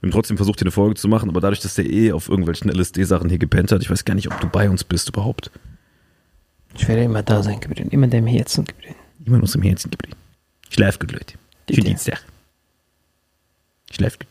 [0.00, 2.28] Wir haben trotzdem versucht, hier eine Folge zu machen, aber dadurch, dass der eh auf
[2.28, 5.50] irgendwelchen LSD-Sachen hier gepennt hat, ich weiß gar nicht, ob du bei uns bist überhaupt.
[6.76, 7.88] Ich werde immer da sein, Gabriel.
[7.88, 8.94] Immer in deinem Herzen, Gabriel.
[9.24, 10.16] Immer aus dem Herzen geblieben.
[10.70, 11.34] Schlaf gut, Leute.
[11.70, 11.86] Schönen.
[11.86, 12.22] Dienstag.
[13.90, 14.28] Schlaf gut.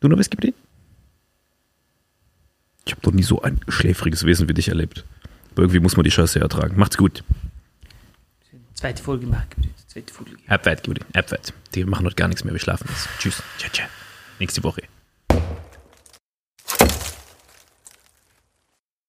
[0.00, 0.56] Du noch was geblieben?
[2.84, 5.04] Ich habe noch nie so ein schläfriges Wesen wie dich erlebt.
[5.52, 6.78] Aber irgendwie muss man die Scheiße ertragen.
[6.78, 7.22] Macht's gut.
[8.74, 9.46] Zweite Folge machen.
[9.86, 10.32] Zweite Folge.
[10.48, 11.00] Abfahrt, Gudi.
[11.74, 12.52] Die machen heute gar nichts mehr.
[12.52, 13.08] Wir schlafen jetzt.
[13.18, 13.42] Tschüss.
[13.58, 13.86] Ciao, ciao.
[14.38, 14.82] Nächste Woche.